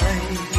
I. 0.00 0.57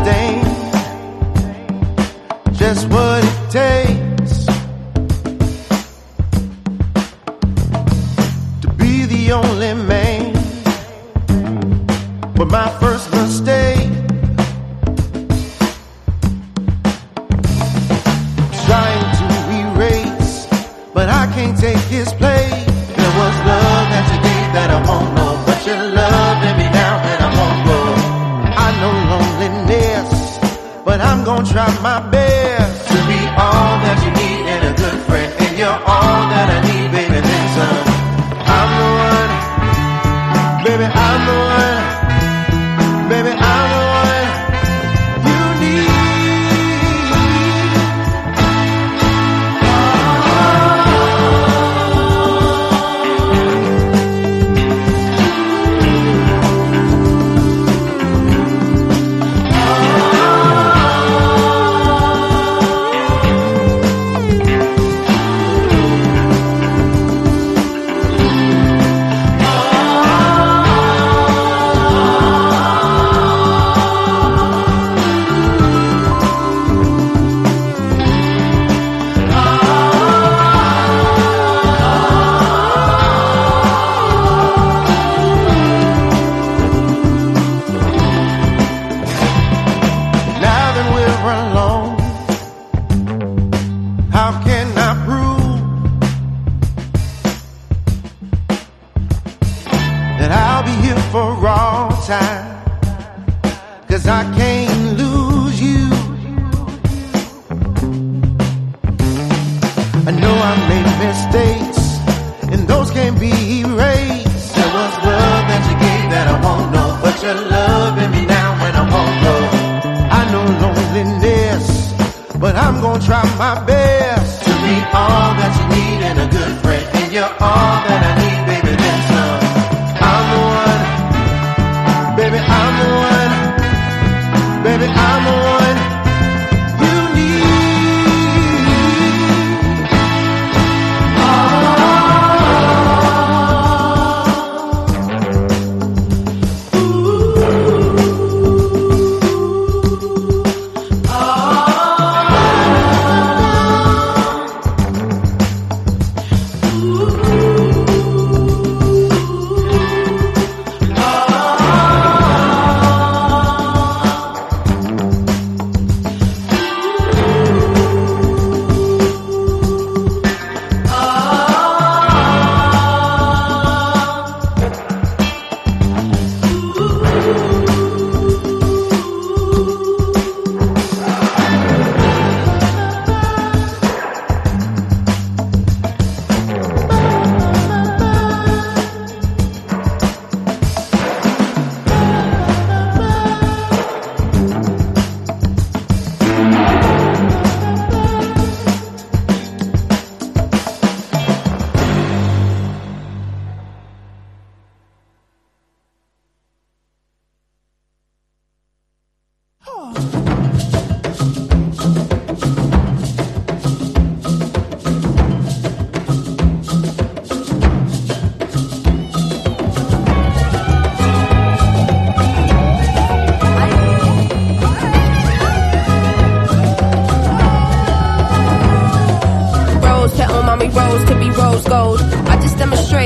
stay 0.00 0.41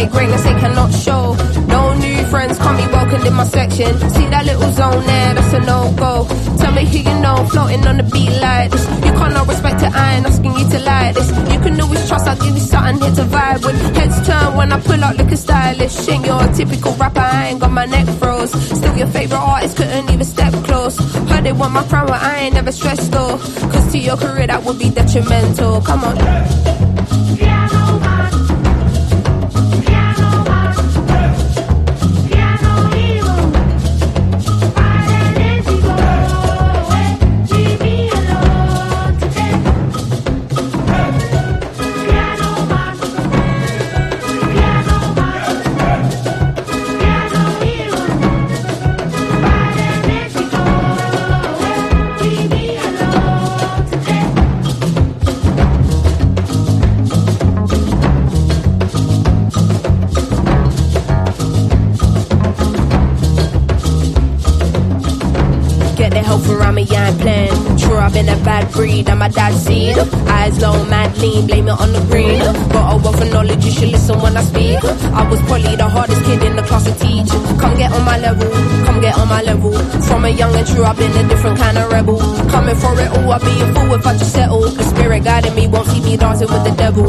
greatness 0.06 0.42
they 0.42 0.54
cannot 0.60 0.92
show. 0.92 1.34
No 1.66 1.94
new 1.94 2.24
friends 2.26 2.58
can't 2.58 2.78
be 2.78 2.86
welcomed 2.92 3.26
in 3.26 3.34
my 3.34 3.44
section. 3.44 3.92
See 4.14 4.26
that 4.28 4.44
little 4.46 4.72
zone 4.72 5.04
there, 5.06 5.34
that's 5.34 5.52
a 5.54 5.60
no 5.60 5.92
go. 5.96 6.26
Tell 6.58 6.72
me 6.72 6.84
who 6.84 6.98
you 6.98 7.16
know, 7.20 7.36
floating 7.50 7.86
on 7.86 7.96
the 7.98 8.02
beat 8.04 8.32
like 8.40 8.70
this. 8.70 8.84
You 9.04 9.12
can't 9.18 9.34
not 9.34 9.46
respect 9.48 9.82
it, 9.82 9.92
I 9.92 10.16
ain't 10.16 10.26
asking 10.26 10.52
you 10.58 10.68
to 10.70 10.78
like 10.80 11.14
this. 11.14 11.28
You 11.52 11.58
can 11.60 11.80
always 11.80 12.06
trust, 12.08 12.26
I'll 12.26 12.36
give 12.36 12.54
you 12.54 12.60
something 12.60 13.00
here 13.02 13.14
to 13.14 13.24
vibe 13.24 13.64
with. 13.64 13.96
Heads 13.96 14.26
turn 14.26 14.56
when 14.56 14.72
I 14.72 14.80
pull 14.80 15.02
out 15.02 15.16
looking 15.16 15.36
stylish. 15.36 16.08
Ain't 16.08 16.26
your 16.26 16.46
typical 16.54 16.92
rapper, 16.94 17.20
I 17.20 17.48
ain't 17.48 17.60
got 17.60 17.72
my 17.72 17.86
neck 17.86 18.06
froze. 18.18 18.52
Still 18.52 18.96
your 18.96 19.08
favorite 19.08 19.38
artist, 19.38 19.76
couldn't 19.76 20.10
even 20.10 20.24
step 20.24 20.52
close. 20.64 20.96
Heard 21.30 21.44
they 21.44 21.52
want 21.52 21.72
my 21.72 21.84
crown, 21.84 22.06
but 22.06 22.20
I 22.20 22.38
ain't 22.44 22.54
never 22.54 22.72
stressed 22.72 23.10
though. 23.10 23.38
Cause 23.72 23.92
to 23.92 23.98
your 23.98 24.16
career 24.16 24.46
that 24.46 24.62
would 24.64 24.78
be 24.78 24.90
detrimental. 24.90 25.80
Come 25.82 26.04
on. 26.04 26.16
Get 27.36 28.15
a 68.76 68.80
breed, 68.80 69.08
I'm 69.08 69.18
my 69.18 69.28
dad's 69.28 69.56
seed. 69.64 69.98
Eyes 70.28 70.60
low, 70.60 70.84
mad 70.86 71.16
lean, 71.18 71.46
blame 71.46 71.68
it 71.68 71.80
on 71.80 71.92
the 71.92 72.00
green. 72.10 72.38
Got 72.72 72.92
a 72.92 72.94
oh, 72.94 73.02
wealth 73.02 73.20
of 73.20 73.32
knowledge, 73.32 73.64
you 73.64 73.70
should 73.70 73.90
listen 73.90 74.20
when 74.20 74.36
I 74.36 74.42
speak. 74.42 74.82
I 74.84 75.28
was 75.28 75.40
probably 75.42 75.76
the 75.76 75.88
hardest 75.88 76.22
kid 76.24 76.42
in 76.42 76.56
the 76.56 76.62
class 76.62 76.84
to 76.84 76.94
teach. 76.94 77.30
Come 77.60 77.76
get 77.76 77.92
on 77.92 78.04
my 78.04 78.18
level, 78.18 78.50
come 78.84 79.00
get 79.00 79.16
on 79.18 79.28
my 79.28 79.42
level. 79.42 79.72
From 80.02 80.24
a 80.24 80.30
young 80.30 80.54
and 80.54 80.66
true, 80.66 80.84
I've 80.84 80.96
been 80.96 81.12
a 81.12 81.28
different 81.28 81.58
kind 81.58 81.78
of 81.78 81.90
rebel. 81.90 82.18
Coming 82.50 82.76
for 82.76 82.98
it 83.00 83.10
all, 83.10 83.32
I'd 83.32 83.40
be 83.42 83.54
a 83.60 83.66
fool 83.74 83.94
if 83.94 84.06
I 84.06 84.12
just 84.18 84.32
settle. 84.32 84.60
The 84.60 84.84
spirit 84.84 85.24
guiding 85.24 85.54
me 85.54 85.66
won't 85.68 85.86
see 85.88 86.00
me 86.00 86.16
dancing 86.16 86.48
with 86.48 86.64
the 86.64 86.74
devil. 86.76 87.06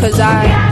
Cause 0.00 0.20
I. 0.20 0.65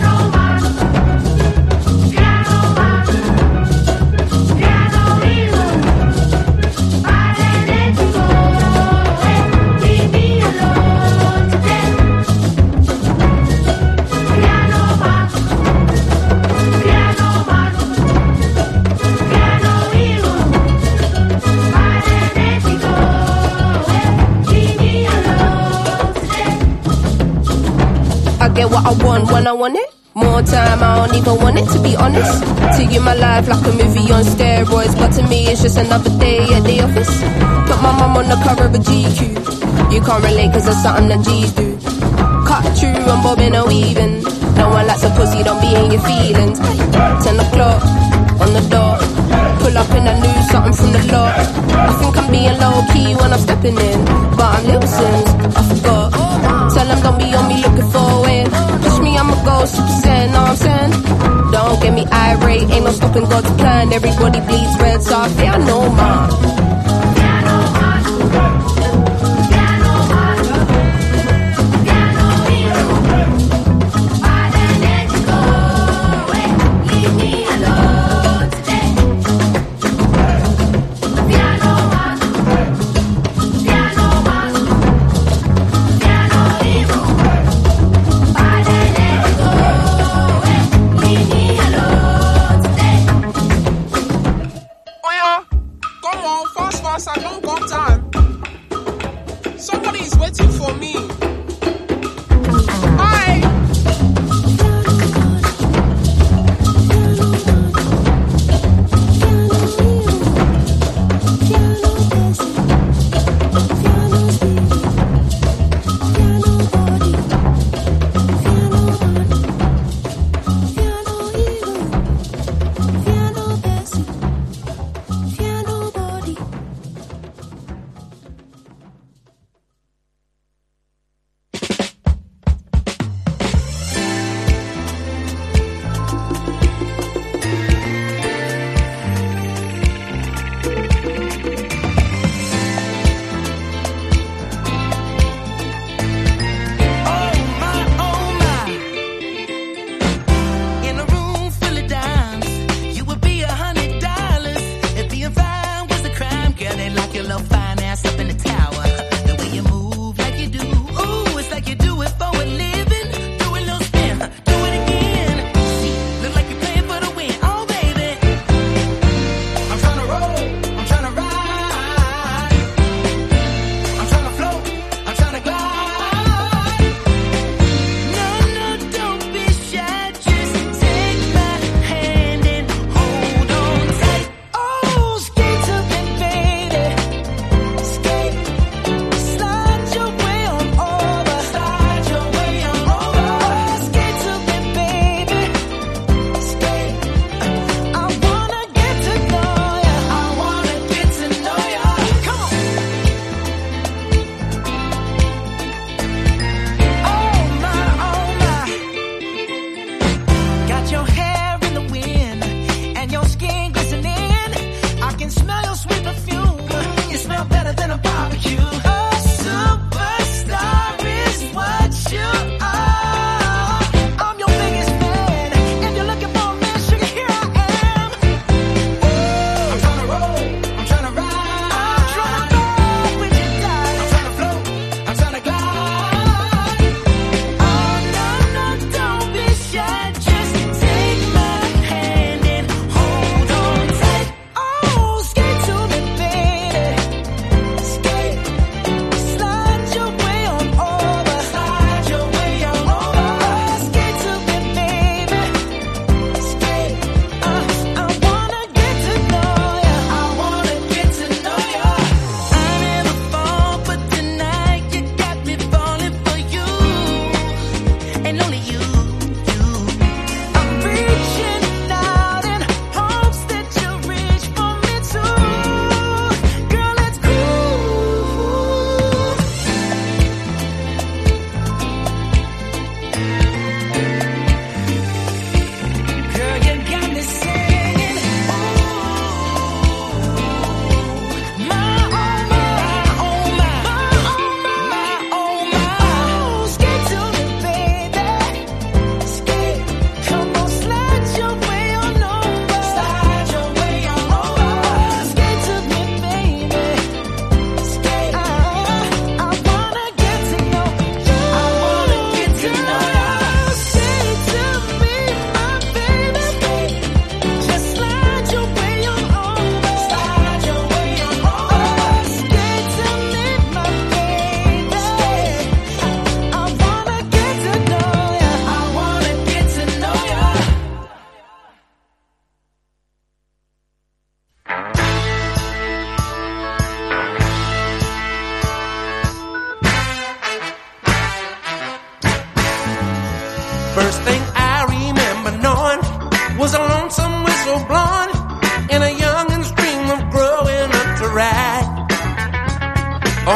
what 28.85 29.01
I 29.01 29.05
want 29.05 29.33
when 29.33 29.47
I 29.47 29.53
want 29.53 29.77
it. 29.77 29.95
More 30.15 30.43
time, 30.43 30.83
I 30.83 31.07
don't 31.07 31.17
even 31.17 31.37
want 31.43 31.59
it 31.59 31.67
to 31.73 31.83
be 31.83 31.97
honest. 31.97 32.45
To 32.77 32.85
you, 32.85 33.01
my 33.01 33.15
life 33.15 33.49
like 33.49 33.65
a 33.67 33.73
movie 33.73 34.13
on 34.13 34.23
steroids, 34.23 34.95
but 34.97 35.11
to 35.17 35.23
me, 35.29 35.47
it's 35.49 35.63
just 35.63 35.77
another 35.77 36.11
day 36.19 36.39
at 36.55 36.63
the 36.63 36.81
office. 36.81 37.11
Put 37.67 37.83
my 37.83 37.93
mum 37.99 38.17
on 38.17 38.29
the 38.29 38.37
cover 38.45 38.65
of 38.65 38.75
a 38.75 38.79
GQ. 38.79 39.93
You 39.93 40.01
can't 40.01 40.23
relate 40.23 40.53
cause 40.53 40.69
it's 40.69 40.83
something 40.83 41.09
that 41.09 41.25
G's 41.25 41.53
do. 41.53 41.77
Cut 42.47 42.63
through, 42.79 43.03
I'm 43.11 43.23
bobbing 43.23 43.57
or 43.57 43.67
weaving. 43.67 44.23
No 44.55 44.69
one 44.71 44.87
likes 44.87 45.03
a 45.03 45.11
pussy, 45.11 45.43
don't 45.43 45.61
be 45.61 45.75
in 45.75 45.91
your 45.91 46.03
feelings. 46.05 46.59
10 46.61 47.41
o'clock 47.41 47.83
on 48.39 48.53
the 48.53 48.63
dot. 48.71 49.01
Pull 49.61 49.77
up 49.77 49.91
in 49.97 50.07
a 50.07 50.15
new 50.21 50.39
something 50.53 50.75
from 50.75 50.93
the 50.93 51.03
lot. 51.11 51.35
I 51.75 51.93
think 51.99 52.17
I'm 52.17 52.31
being 52.31 52.59
low 52.61 52.85
key 52.93 53.15
when 53.17 53.33
I'm 53.33 53.41
stepping 53.41 53.79
in. 53.79 53.99
But 54.37 54.63
I'm 54.63 54.83
sins, 54.87 55.31
I 55.57 55.63
forgot. 55.75 56.24
Tell 56.75 56.87
them 56.87 57.01
don't 57.03 57.19
be 57.19 57.35
on 57.35 57.49
me 57.49 57.63
looking 57.63 57.91
for 57.91 58.29
it. 58.29 58.49
Push 58.83 58.99
me, 59.01 59.17
I'ma 59.17 59.37
go 59.45 59.65
super 59.65 59.95
saiyan, 60.03 60.33
know 60.33 60.43
what 60.43 60.51
I'm 60.51 60.57
saying? 60.57 60.93
Don't 61.53 61.83
get 61.83 61.93
me 61.95 62.05
irate, 62.11 62.71
ain't 62.71 62.85
no 62.85 62.91
stopping 62.91 63.29
God's 63.29 63.51
plan. 63.61 63.93
Everybody 63.93 64.41
bleeds 64.41 64.75
red, 64.81 65.03
so 65.03 65.17
I 65.17 65.29
say 65.29 65.47
I 65.49 65.59
know 65.59 65.89
mine. 65.91 66.74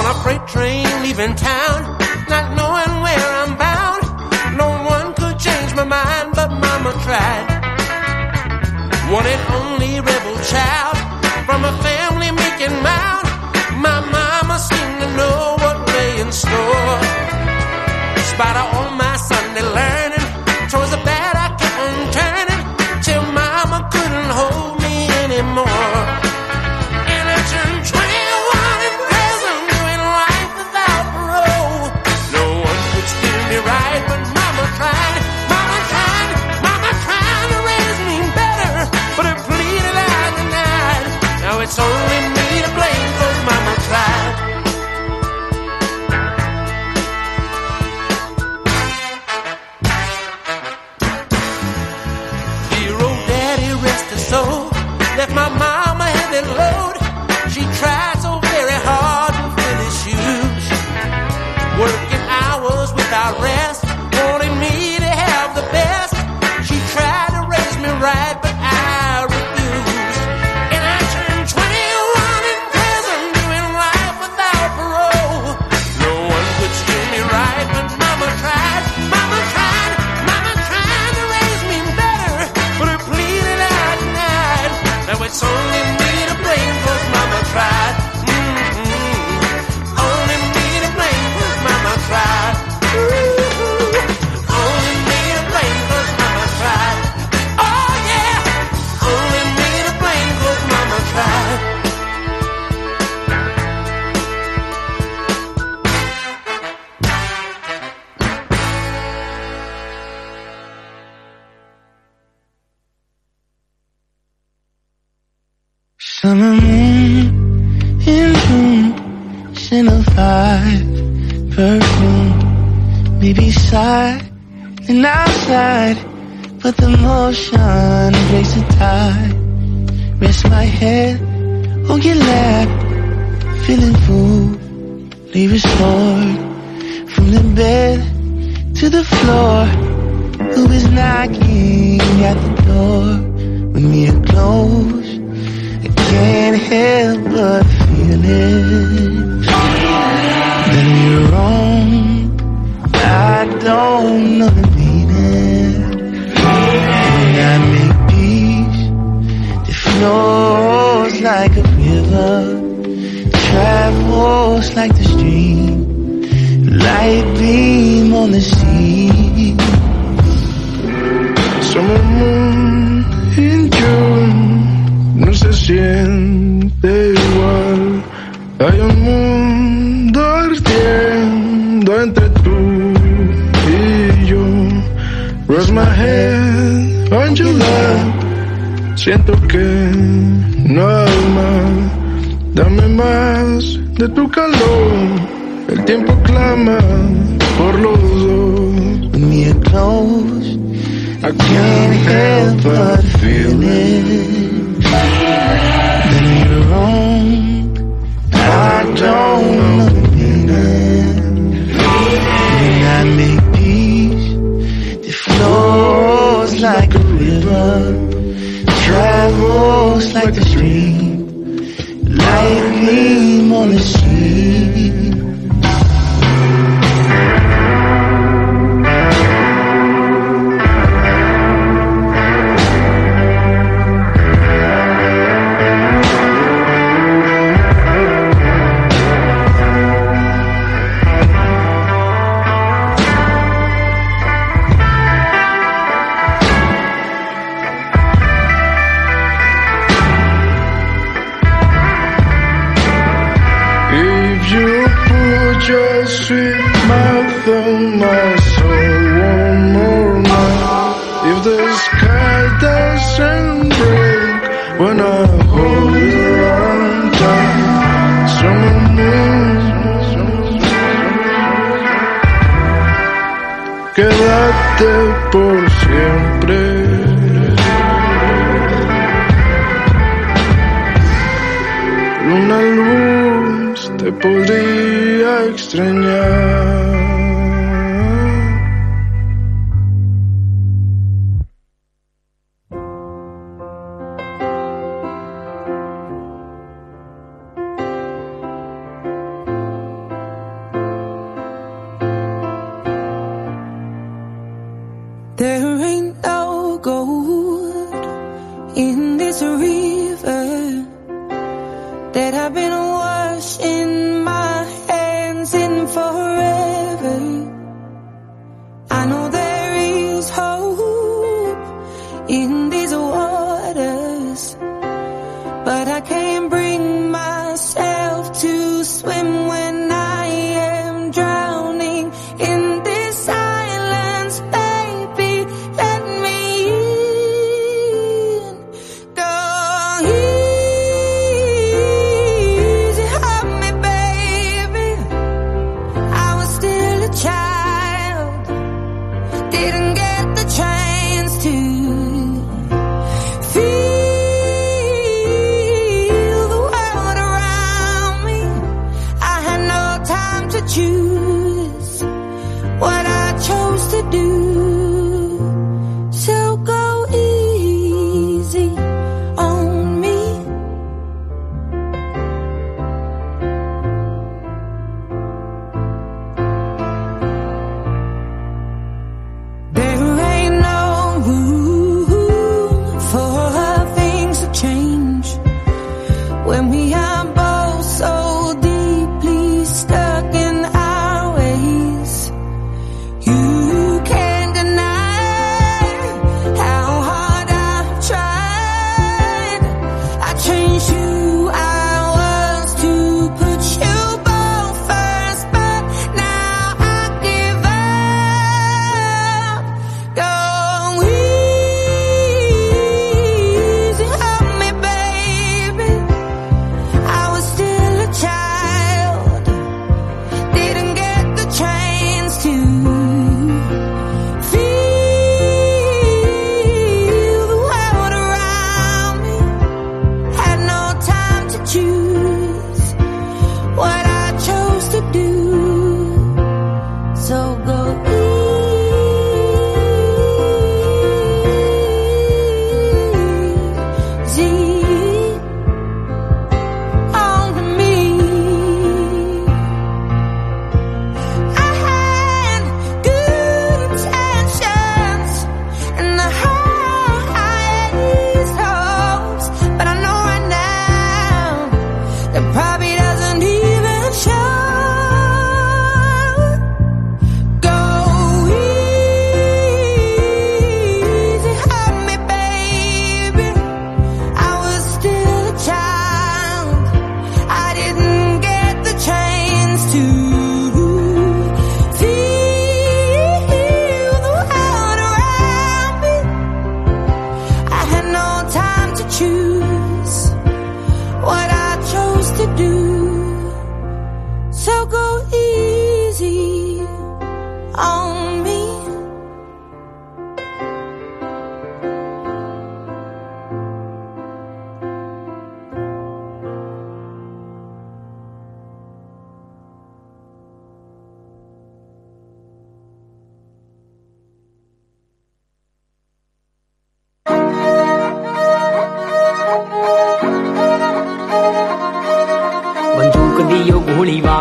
a 0.08 0.14
freight 0.22 0.46
train 0.48 0.86
leaving 1.02 1.34
town, 1.34 1.78
not 2.32 2.46
knowing 2.56 2.92
where 3.04 3.28
I'm 3.40 3.52
bound. 3.58 4.02
No 4.56 4.68
one 4.94 5.12
could 5.12 5.38
change 5.38 5.74
my 5.74 5.84
mind, 5.84 6.28
but 6.34 6.48
Mama 6.48 6.92
tried. 7.04 7.46
One 9.12 9.26
and 9.26 9.44
only 9.58 10.00
rebel 10.00 10.36
child 10.52 10.96
from 11.46 11.60
a 11.64 11.74
family 11.84 12.30
making 12.42 12.76
mild. 12.88 13.26
My 13.86 14.00
mama 14.16 14.56
seemed 14.68 14.98
to 15.02 15.08
know 15.18 15.56
what 15.62 15.76
lay 15.94 16.20
in 16.22 16.32
store. 16.32 16.98
Spider 18.32 18.66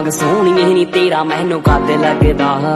ਰੰਗ 0.08 0.14
ਸੋਹਣੀਏ 0.14 0.64
ਨਹੀਂ 0.64 0.86
ਤੇਰਾ 0.86 1.24
ਮੈਨੂੰ 1.24 1.62
ਕੱਦ 1.62 1.90
ਲੱਗਦਾ। 1.92 2.76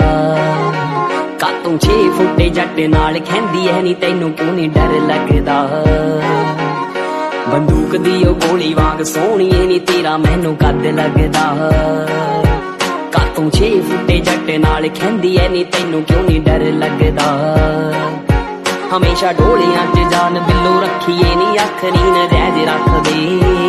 ਕਾਤੋਂ 1.40 1.78
ਛੇ 1.78 2.10
ਫੁੱਟੇ 2.10 2.50
ਜੱਟ 2.50 2.80
ਨਾਲ 2.80 3.20
ਖੈਂਦੀ 3.20 3.68
ਐ 3.68 3.82
ਨਹੀਂ 3.82 3.96
ਤੈਨੂੰ 3.96 4.32
ਕਿਉਂ 4.32 4.54
ਨਹੀਂ 4.54 4.70
ਡਰ 4.70 4.90
ਲੱਗਦਾ? 5.02 5.86
ਬੰਦੂਕ 7.50 7.96
ਦੀ 7.98 8.24
ਉਹ 8.24 8.36
ਗੋਲੀ 8.36 8.74
ਵਾਂਗ 8.74 9.04
ਸੋਹਣੀਏ 9.04 9.66
ਨਹੀਂ 9.66 9.80
ਤੇਰਾ 9.80 10.18
ਮੈਨੂੰ 10.18 10.56
ਕੱਦ 10.56 10.86
ਲੱਗਦਾ। 10.86 11.72
ਕਾਤੋਂ 13.12 13.50
ਛੇ 13.52 13.82
ਫੁੱਟੇ 13.82 14.20
ਜੱਟ 14.20 14.50
ਨਾਲ 14.60 14.90
ਖੈਂਦੀ 14.90 15.38
ਐ 15.38 15.48
ਨਹੀਂ 15.48 15.66
ਤੈਨੂੰ 15.66 16.04
ਕਿਉਂ 16.04 16.24
ਨਹੀਂ 16.24 16.42
ਡਰ 16.42 16.60
ਲੱਗਦਾ? 16.60 17.32
ਹਮੇਸ਼ਾ 18.98 19.34
ਢੋਲੀਆਂ 19.34 19.86
'ਚ 19.96 20.12
ਜਾਨ 20.12 20.40
ਬਿੱਲੂ 20.40 20.82
ਰੱਖੀਏ 20.82 21.36
ਨਹੀਂ 21.36 21.60
ਅੱਖ 21.60 21.84
ਨੀਂ 21.84 22.30
ਰਹਿ 22.30 22.52
ਦੇ 22.52 22.66
ਰੱਖਦੇ। 22.66 23.61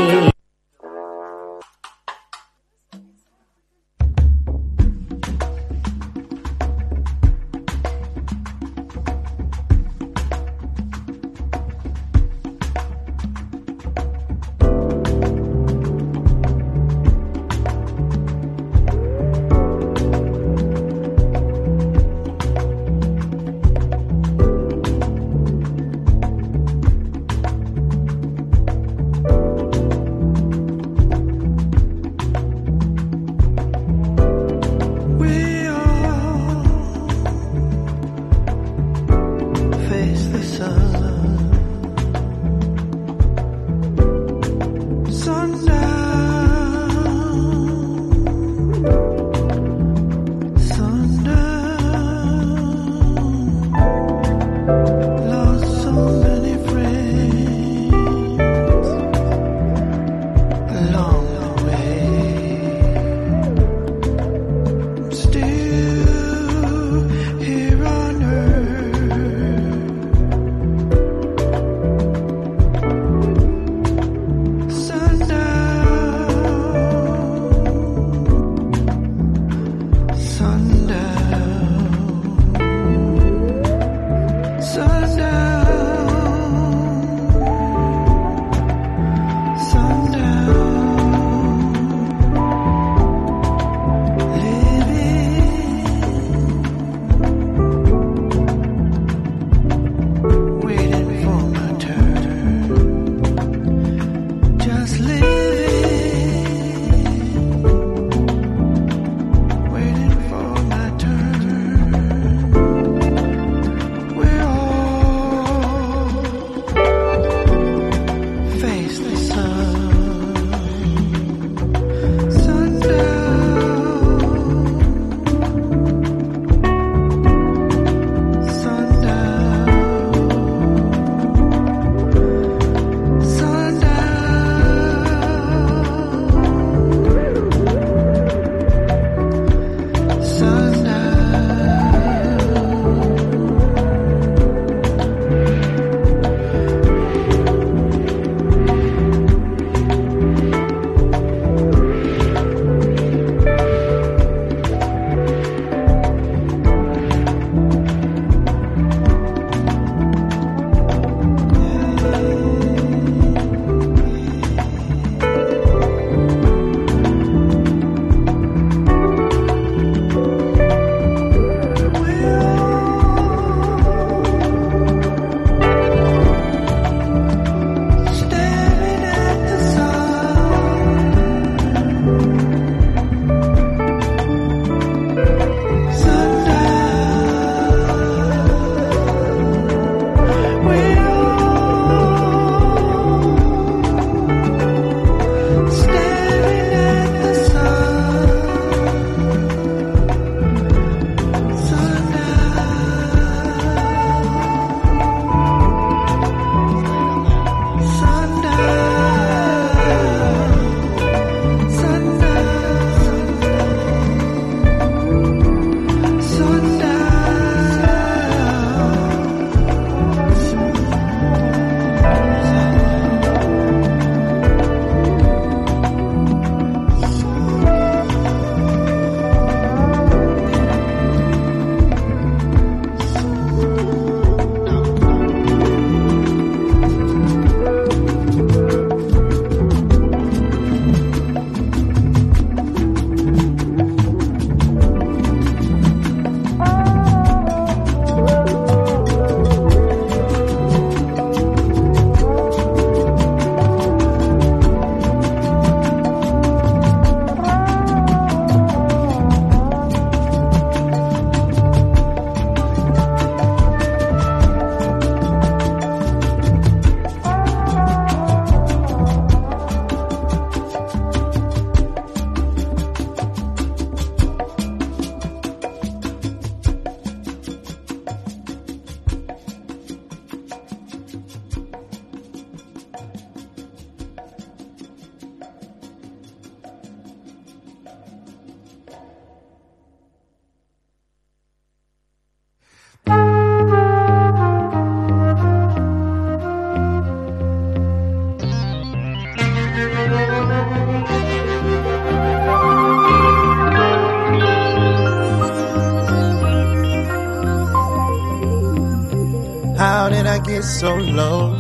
So 310.73 310.97
low. 310.97 311.55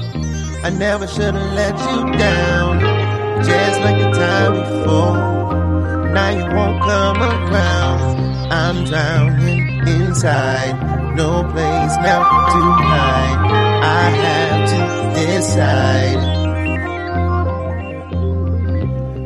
I 0.64 0.70
never 0.70 1.07
should 1.07 1.35
have 1.35 1.53
let 1.55 1.79
you 1.79 2.18
down. 2.18 2.81
Just 3.44 3.81
like 3.83 3.98
the 3.98 4.11
time 4.11 4.55
before. 4.55 5.16
Now 6.14 6.31
you 6.31 6.44
won't 6.57 6.81
come 6.83 7.18
around. 7.20 8.53
I'm 8.53 8.85
drowning 8.85 9.87
inside. 9.87 10.77
No 11.14 11.42
place 11.53 11.94
now 12.09 12.20
to 12.53 12.61
hide. 12.90 13.40
I 13.85 14.05
have 14.25 14.61
to 14.72 14.81
decide. 15.20 16.22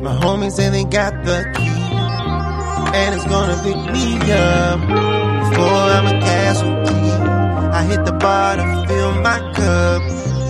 My 0.03 0.15
homies 0.21 0.51
say 0.51 0.69
they 0.69 0.83
got 0.83 1.13
the 1.23 1.49
key. 1.55 1.77
And 2.99 3.15
it's 3.15 3.25
gonna 3.25 3.57
pick 3.63 3.79
me 3.93 4.31
up 4.31 4.79
before 4.81 5.83
I'm 5.95 6.07
a 6.07 6.19
casualty. 6.19 7.46
I 7.77 7.83
hit 7.83 8.05
the 8.05 8.11
bar 8.11 8.55
to 8.57 8.65
fill 8.87 9.13
my 9.21 9.37
cup. 9.53 10.01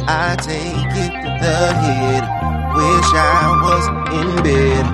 I 0.07 0.37
take 0.39 0.95
it 1.03 1.11
to 1.11 1.31
the 1.43 1.59
head. 1.83 2.23
Wish 2.71 3.11
I 3.19 3.43
was 3.67 3.85
in 4.15 4.29
bed 4.47 4.85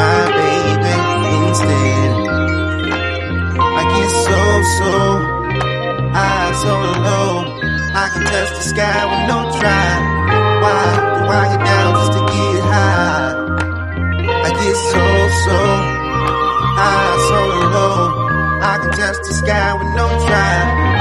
my 0.00 0.20
baby 0.32 0.96
instead. 1.44 2.10
I 3.60 3.82
get 3.92 4.10
so, 4.24 4.40
so 4.78 4.92
high, 6.16 6.52
so 6.64 6.72
low. 7.04 7.32
I 7.92 8.08
can 8.14 8.24
touch 8.32 8.50
the 8.56 8.64
sky 8.72 9.00
with 9.10 9.24
no 9.28 9.38
try. 9.60 9.92
Why 10.64 10.84
do 11.20 11.24
I 11.36 11.44
get 11.52 11.62
down 11.68 11.88
just 12.00 12.12
to 12.16 12.22
get 12.32 12.64
high? 12.64 13.28
I 14.40 14.50
get 14.56 14.76
so, 14.88 15.04
so 15.44 15.58
high, 16.80 17.14
so 17.28 17.40
low. 17.76 17.98
I 18.72 18.78
can 18.80 18.90
touch 18.96 19.18
the 19.28 19.34
sky 19.34 19.74
with 19.74 19.92
no 20.00 20.08
try. 20.26 20.93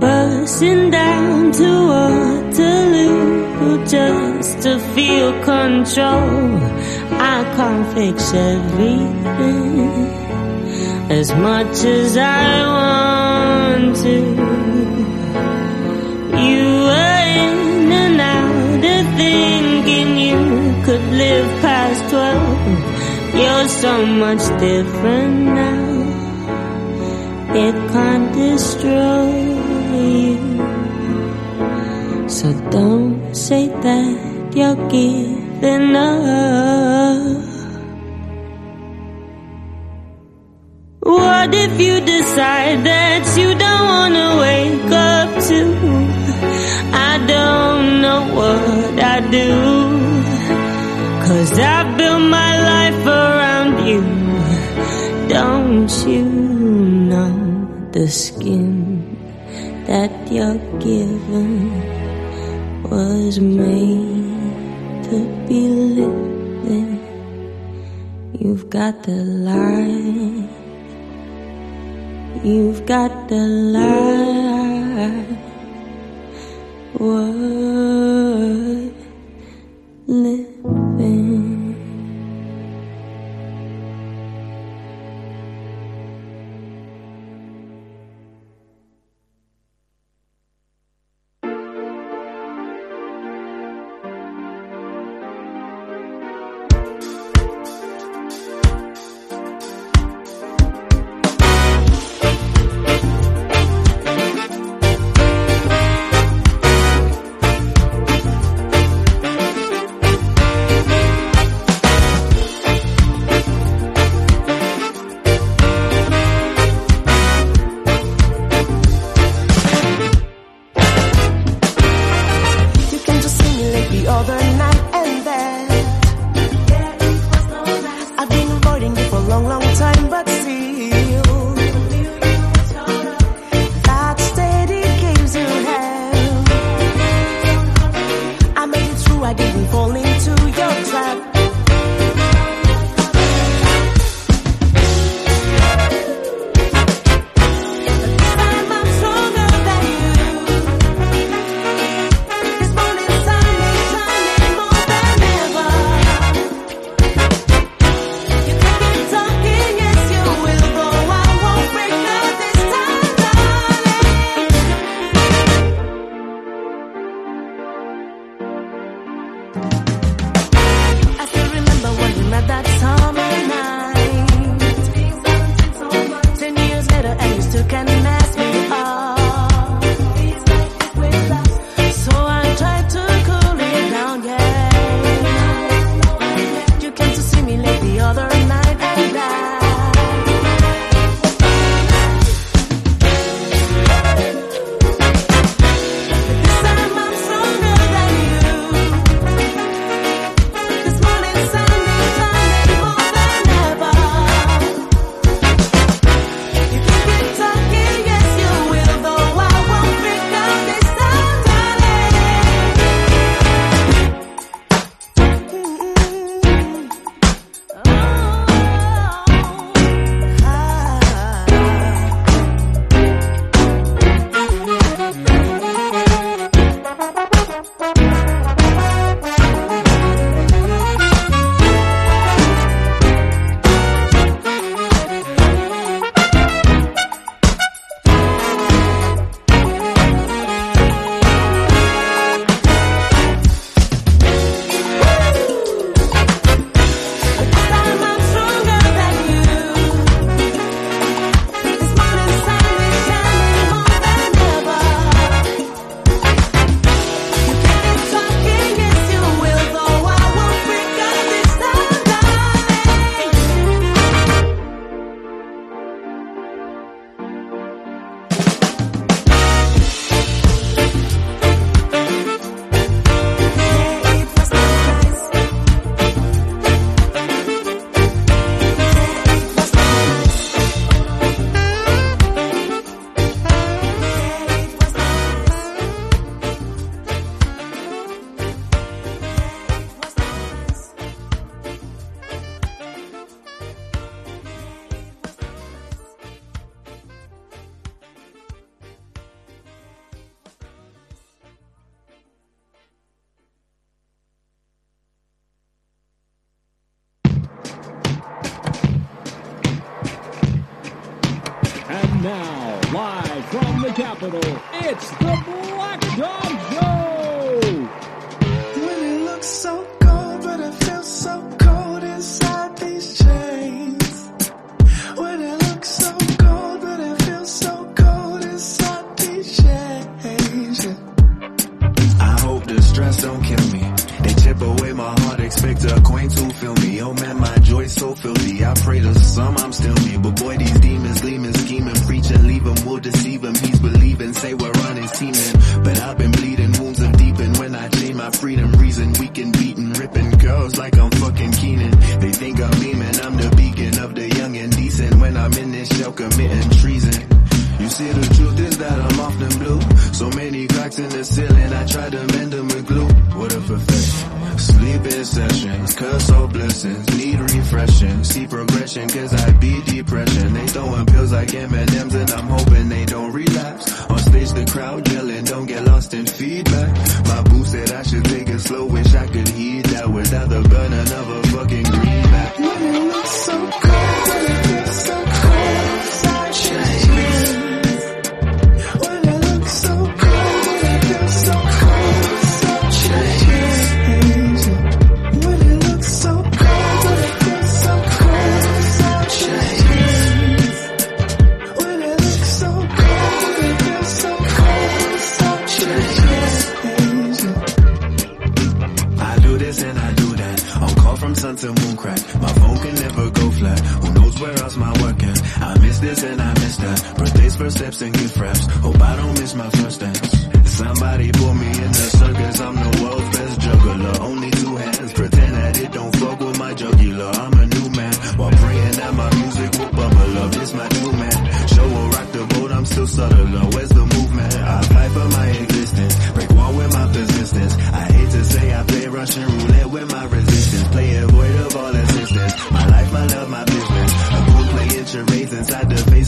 Bursting 0.00 0.90
down 0.90 1.52
to 1.52 1.70
Waterloo 1.92 3.86
just 3.86 4.62
to 4.62 4.80
feel 4.96 5.32
control. 5.44 6.58
I 7.20 7.44
can't 7.54 7.86
fix 7.94 8.34
everything 8.34 9.90
as 11.08 11.32
much 11.36 11.84
as 11.84 12.16
I 12.16 12.66
want 12.66 13.96
to. 13.98 14.51
past 21.62 22.00
twelve. 22.10 22.60
You're 23.40 23.68
so 23.68 23.92
much 24.06 24.44
different 24.60 25.36
now. 25.60 25.82
It 27.64 27.76
can't 27.92 28.28
destroy 28.34 29.30
you. 29.98 30.38
So 32.28 32.46
don't 32.70 33.34
say 33.34 33.68
that 33.68 34.52
you're 34.56 34.80
giving 34.88 35.96
up. 35.96 36.91
the 58.02 58.08
skin 58.08 58.66
that 59.86 60.10
you're 60.28 60.58
given 60.80 61.70
was 62.82 63.38
made 63.38 65.04
to 65.06 65.18
be 65.46 65.60
lived 65.68 66.66
in. 66.66 66.98
You've 68.40 68.68
got 68.68 69.04
the 69.04 69.22
life. 69.50 70.50
You've 72.42 72.84
got 72.86 73.28
the 73.28 73.44
life. 73.78 75.38
Whoa. 76.98 77.71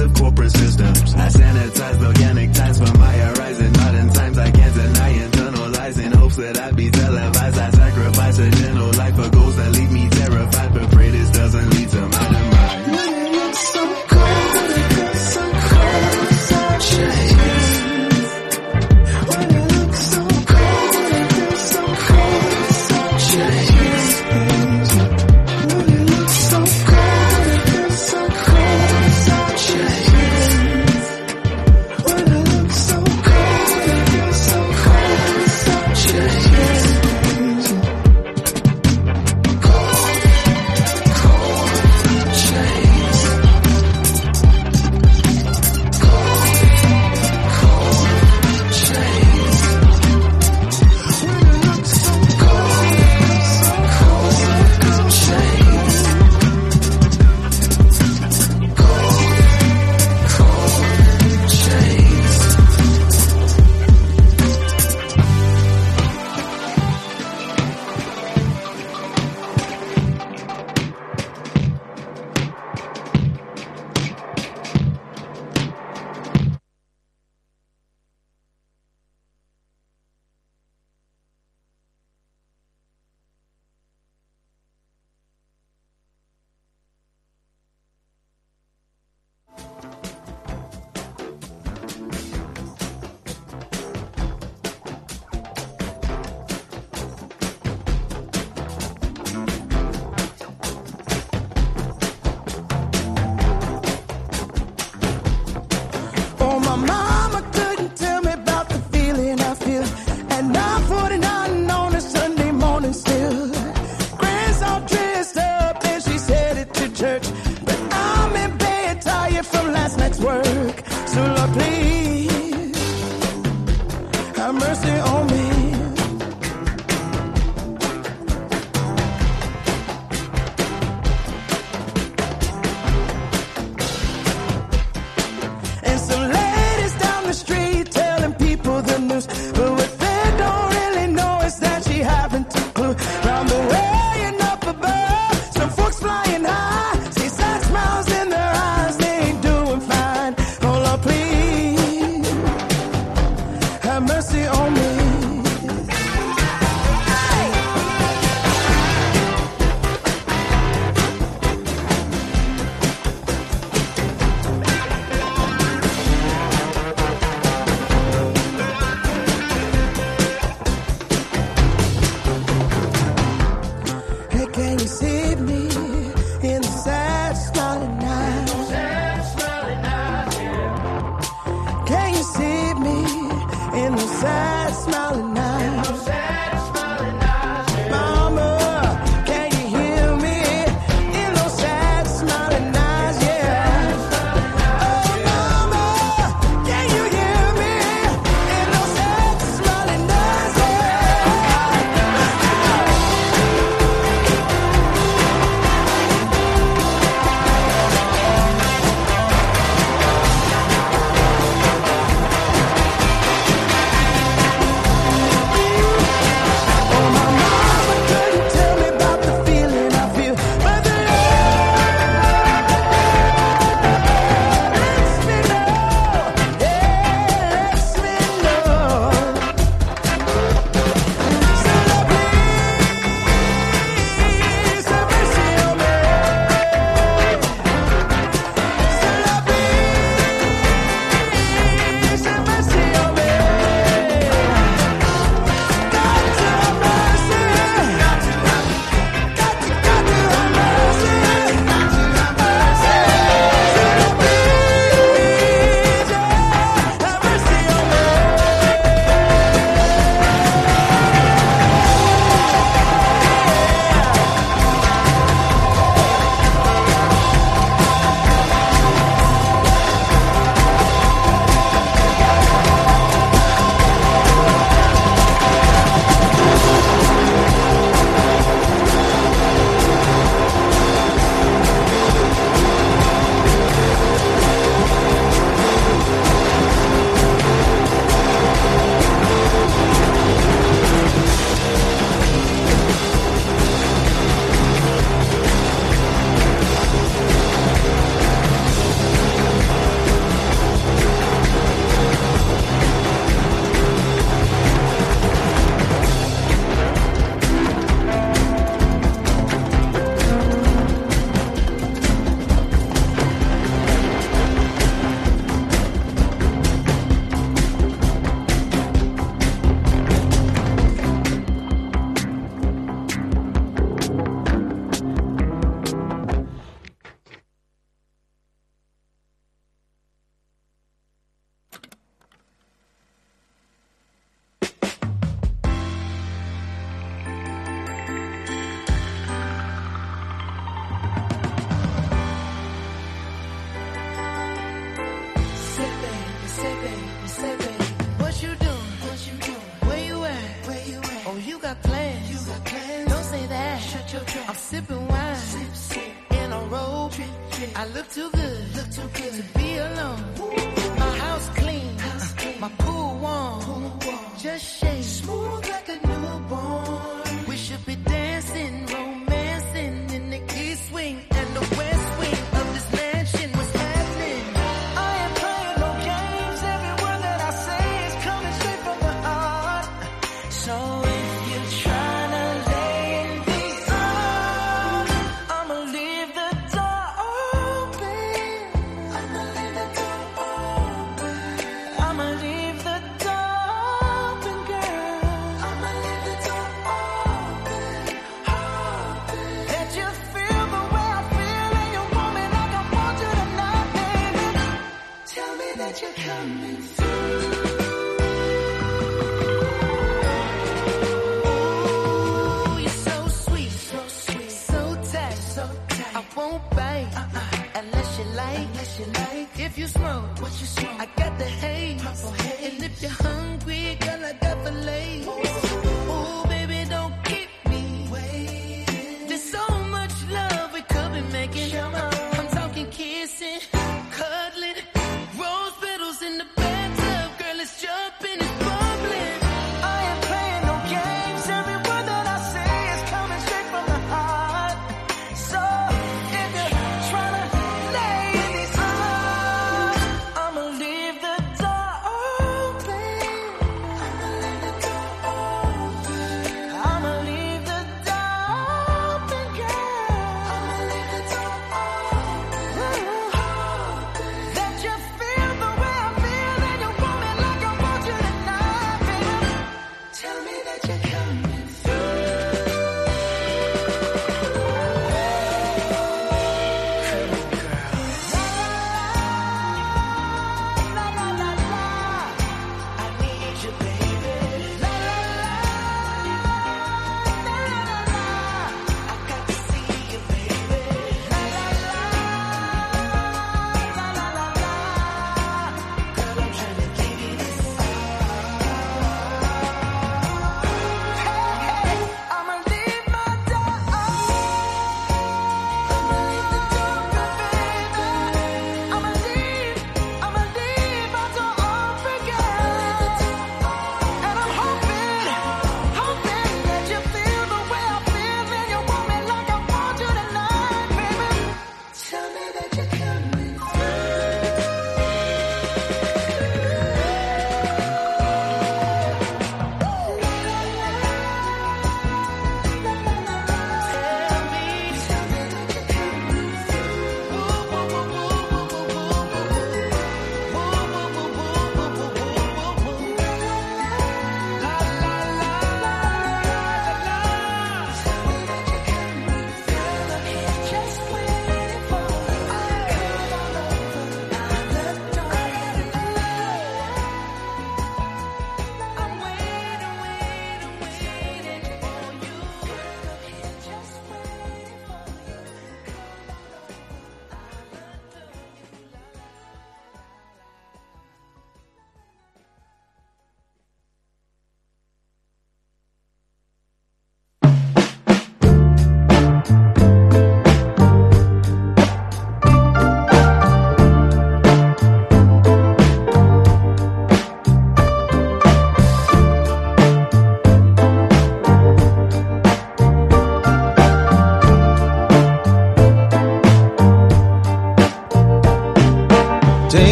Of 0.00 0.14
corporate 0.14 0.50
systems. 0.52 1.14
I 1.14 1.28
sanitize 1.28 2.00
the 2.00 2.06
organic 2.06 2.52
time 2.54 2.69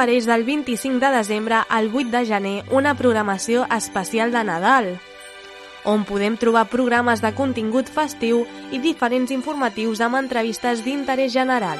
ofereix 0.00 0.24
del 0.24 0.44
25 0.44 0.98
de 0.98 1.08
desembre 1.12 1.56
al 1.68 1.90
8 1.92 2.08
de 2.08 2.24
gener 2.24 2.64
una 2.70 2.94
programació 2.96 3.66
especial 3.76 4.32
de 4.32 4.40
Nadal, 4.48 4.86
on 5.84 6.06
podem 6.08 6.38
trobar 6.40 6.70
programes 6.72 7.20
de 7.20 7.34
contingut 7.36 7.92
festiu 7.92 8.46
i 8.72 8.80
diferents 8.80 9.28
informatius 9.30 10.00
amb 10.00 10.16
entrevistes 10.16 10.80
d'interès 10.86 11.34
general. 11.36 11.76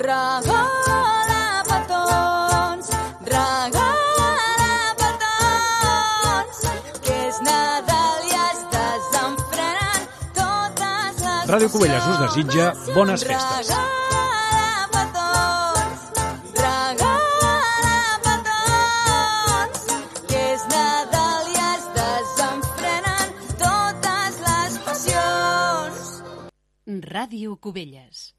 Regala 0.00 1.60
petons, 1.68 2.88
regala 3.28 3.86
petons, 5.04 6.66
que 7.04 7.22
és 7.28 7.44
Nadal 7.44 8.28
i 8.32 8.38
es 8.48 8.68
desenfrenen 8.80 10.12
totes 10.40 11.24
les 11.28 11.52
Ràdio 11.52 11.74
Cubelles 11.76 12.14
us 12.14 12.22
desitja 12.30 12.72
bones 12.96 13.28
festes. 13.28 13.91
Ràdio 27.22 27.54
Cubelles. 27.54 28.34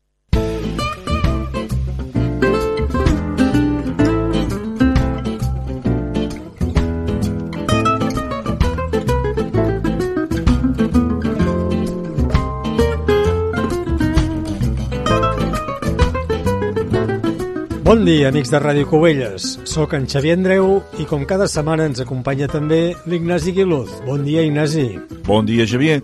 Bon 17.83 18.03
dia, 18.03 18.27
amics 18.27 18.49
de 18.51 18.59
Ràdio 18.59 18.89
Cubelles. 18.89 19.59
Soc 19.63 19.93
en 19.93 20.09
Xavier 20.09 20.35
Andreu 20.35 20.81
i 20.99 21.07
com 21.07 21.23
cada 21.23 21.47
setmana 21.47 21.87
ens 21.87 22.03
acompanya 22.03 22.51
també 22.51 22.97
l'Ignasi 23.07 23.55
Guiluz. 23.55 23.95
Bon 24.03 24.27
dia, 24.27 24.43
Ignasi. 24.43 24.89
Bon 25.23 25.47
dia, 25.47 25.63
Xavier. 25.63 26.01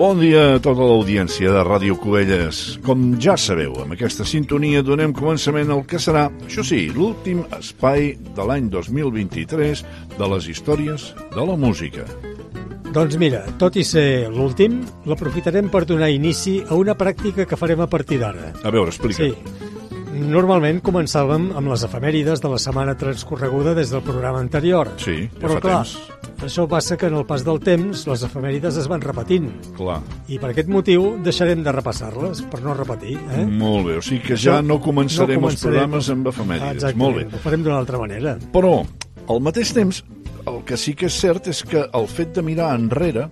Bon 0.00 0.16
dia 0.16 0.54
a 0.54 0.60
tota 0.64 0.80
l'audiència 0.88 1.50
de 1.52 1.60
Ràdio 1.60 1.92
Cubelles. 2.00 2.78
Com 2.80 3.18
ja 3.20 3.34
sabeu, 3.36 3.74
amb 3.82 3.92
aquesta 3.92 4.24
sintonia 4.24 4.80
donem 4.80 5.12
començament 5.12 5.68
al 5.68 5.82
que 5.84 6.00
serà, 6.00 6.22
això 6.46 6.64
sí, 6.64 6.86
l'últim 6.94 7.42
espai 7.58 8.14
de 8.38 8.46
l'any 8.48 8.70
2023 8.72 9.84
de 10.16 10.30
les 10.32 10.48
històries 10.48 11.10
de 11.36 11.44
la 11.44 11.58
música. 11.60 12.08
Doncs 12.88 13.20
mira, 13.20 13.42
tot 13.60 13.76
i 13.76 13.84
ser 13.84 14.30
l'últim, 14.32 14.80
l'aprofitarem 15.04 15.68
per 15.68 15.84
donar 15.84 16.08
inici 16.08 16.62
a 16.64 16.80
una 16.80 16.96
pràctica 16.96 17.44
que 17.44 17.60
farem 17.60 17.84
a 17.84 17.92
partir 17.92 18.22
d'ara. 18.24 18.54
A 18.64 18.72
veure, 18.72 18.88
explica. 18.88 19.28
Sí. 19.28 19.69
Normalment 20.10 20.80
començàvem 20.82 21.50
amb 21.56 21.70
les 21.70 21.84
efemèrides 21.86 22.40
de 22.42 22.48
la 22.50 22.58
setmana 22.58 22.96
transcorreguda 22.98 23.76
des 23.76 23.92
del 23.94 24.02
programa 24.02 24.40
anterior. 24.42 24.88
Sí, 24.98 25.28
ja 25.30 25.38
Però 25.44 25.54
fa 25.54 25.60
clar, 25.62 25.76
temps. 25.84 26.42
això 26.48 26.66
passa 26.68 26.96
que 26.98 27.06
en 27.06 27.14
el 27.14 27.24
pas 27.28 27.44
del 27.46 27.60
temps 27.62 28.02
les 28.08 28.24
efemèrides 28.26 28.76
es 28.76 28.88
van 28.90 29.00
repetint. 29.04 29.50
Clar. 29.76 30.00
I 30.28 30.38
per 30.42 30.50
aquest 30.50 30.68
motiu 30.68 31.12
deixarem 31.22 31.62
de 31.62 31.72
repassar-les, 31.72 32.42
per 32.50 32.60
no 32.64 32.74
repetir. 32.74 33.18
Eh? 33.36 33.44
Molt 33.46 33.86
bé, 33.86 33.98
o 33.98 34.02
sigui 34.02 34.22
que 34.32 34.36
ja 34.36 34.58
Això 34.58 34.66
no 34.66 34.80
començarem, 34.82 35.40
no 35.40 35.48
els 35.52 35.62
programes 35.62 36.10
amb 36.10 36.26
efemèrides. 36.32 36.74
Exactament, 36.80 37.04
Molt 37.04 37.16
bé. 37.22 37.36
ho 37.36 37.44
farem 37.44 37.62
d'una 37.62 37.78
altra 37.78 37.98
manera. 38.02 38.36
Però, 38.52 38.80
al 39.28 39.40
mateix 39.40 39.72
temps, 39.72 40.02
el 40.46 40.64
que 40.66 40.76
sí 40.76 40.94
que 40.96 41.06
és 41.06 41.20
cert 41.20 41.46
és 41.52 41.62
que 41.62 41.86
el 41.86 42.06
fet 42.08 42.34
de 42.34 42.42
mirar 42.42 42.74
enrere 42.74 43.28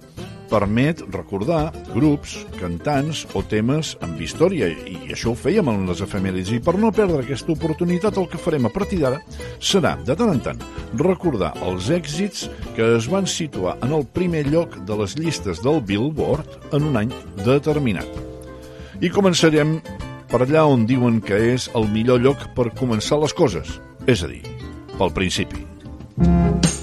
permet 0.51 1.03
recordar 1.13 1.73
grups, 1.93 2.35
cantants 2.59 3.25
o 3.37 3.43
temes 3.47 3.95
amb 4.05 4.21
història, 4.23 4.69
i 4.69 5.13
això 5.13 5.33
ho 5.33 5.39
fèiem 5.39 5.69
en 5.71 5.85
les 5.89 6.03
efemèrides, 6.05 6.53
i 6.57 6.63
per 6.65 6.77
no 6.81 6.93
perdre 6.95 7.23
aquesta 7.23 7.55
oportunitat 7.55 8.19
el 8.19 8.29
que 8.33 8.41
farem 8.41 8.69
a 8.69 8.73
partir 8.73 9.03
d'ara 9.03 9.21
serà, 9.61 9.97
de 10.05 10.17
tant 10.19 10.33
en 10.33 10.43
tant, 10.45 10.65
recordar 10.99 11.53
els 11.69 11.91
èxits 11.95 12.49
que 12.77 12.95
es 12.97 13.09
van 13.13 13.29
situar 13.29 13.77
en 13.85 13.95
el 13.97 14.07
primer 14.17 14.47
lloc 14.49 14.81
de 14.89 14.99
les 15.03 15.17
llistes 15.21 15.63
del 15.65 15.83
Billboard 15.85 16.73
en 16.73 16.91
un 16.91 17.01
any 17.05 17.15
determinat. 17.45 18.09
I 19.01 19.13
començarem 19.15 19.79
per 20.29 20.43
allà 20.45 20.67
on 20.69 20.85
diuen 20.89 21.23
que 21.25 21.39
és 21.55 21.71
el 21.79 21.89
millor 21.93 22.21
lloc 22.25 22.51
per 22.57 22.71
començar 22.77 23.21
les 23.23 23.37
coses, 23.37 23.79
és 24.07 24.25
a 24.25 24.31
dir, 24.33 24.43
pel 24.99 25.15
principi. 25.17 25.65
La 26.19 26.78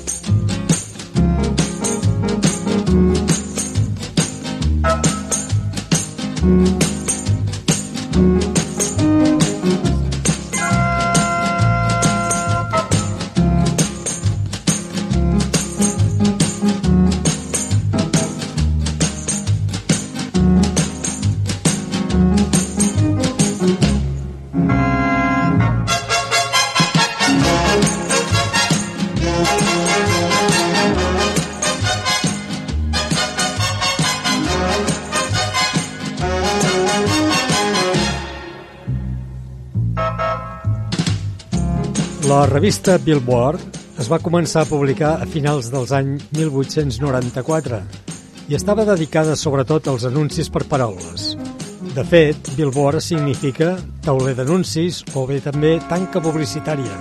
revista 42.56 42.94
Billboard 43.04 43.60
es 44.00 44.08
va 44.08 44.22
començar 44.24 44.62
a 44.64 44.68
publicar 44.70 45.10
a 45.20 45.26
finals 45.28 45.68
dels 45.74 45.90
anys 45.92 46.22
1894 46.38 47.80
i 48.48 48.56
estava 48.56 48.86
dedicada 48.88 49.34
sobretot 49.36 49.90
als 49.92 50.06
anuncis 50.08 50.48
per 50.48 50.62
paraules. 50.72 51.34
De 51.98 52.06
fet, 52.08 52.48
Billboard 52.56 53.04
significa 53.04 53.74
tauler 54.06 54.38
d'anuncis 54.38 55.02
o 55.20 55.26
bé 55.28 55.42
també 55.44 55.74
tanca 55.90 56.24
publicitària. 56.24 56.96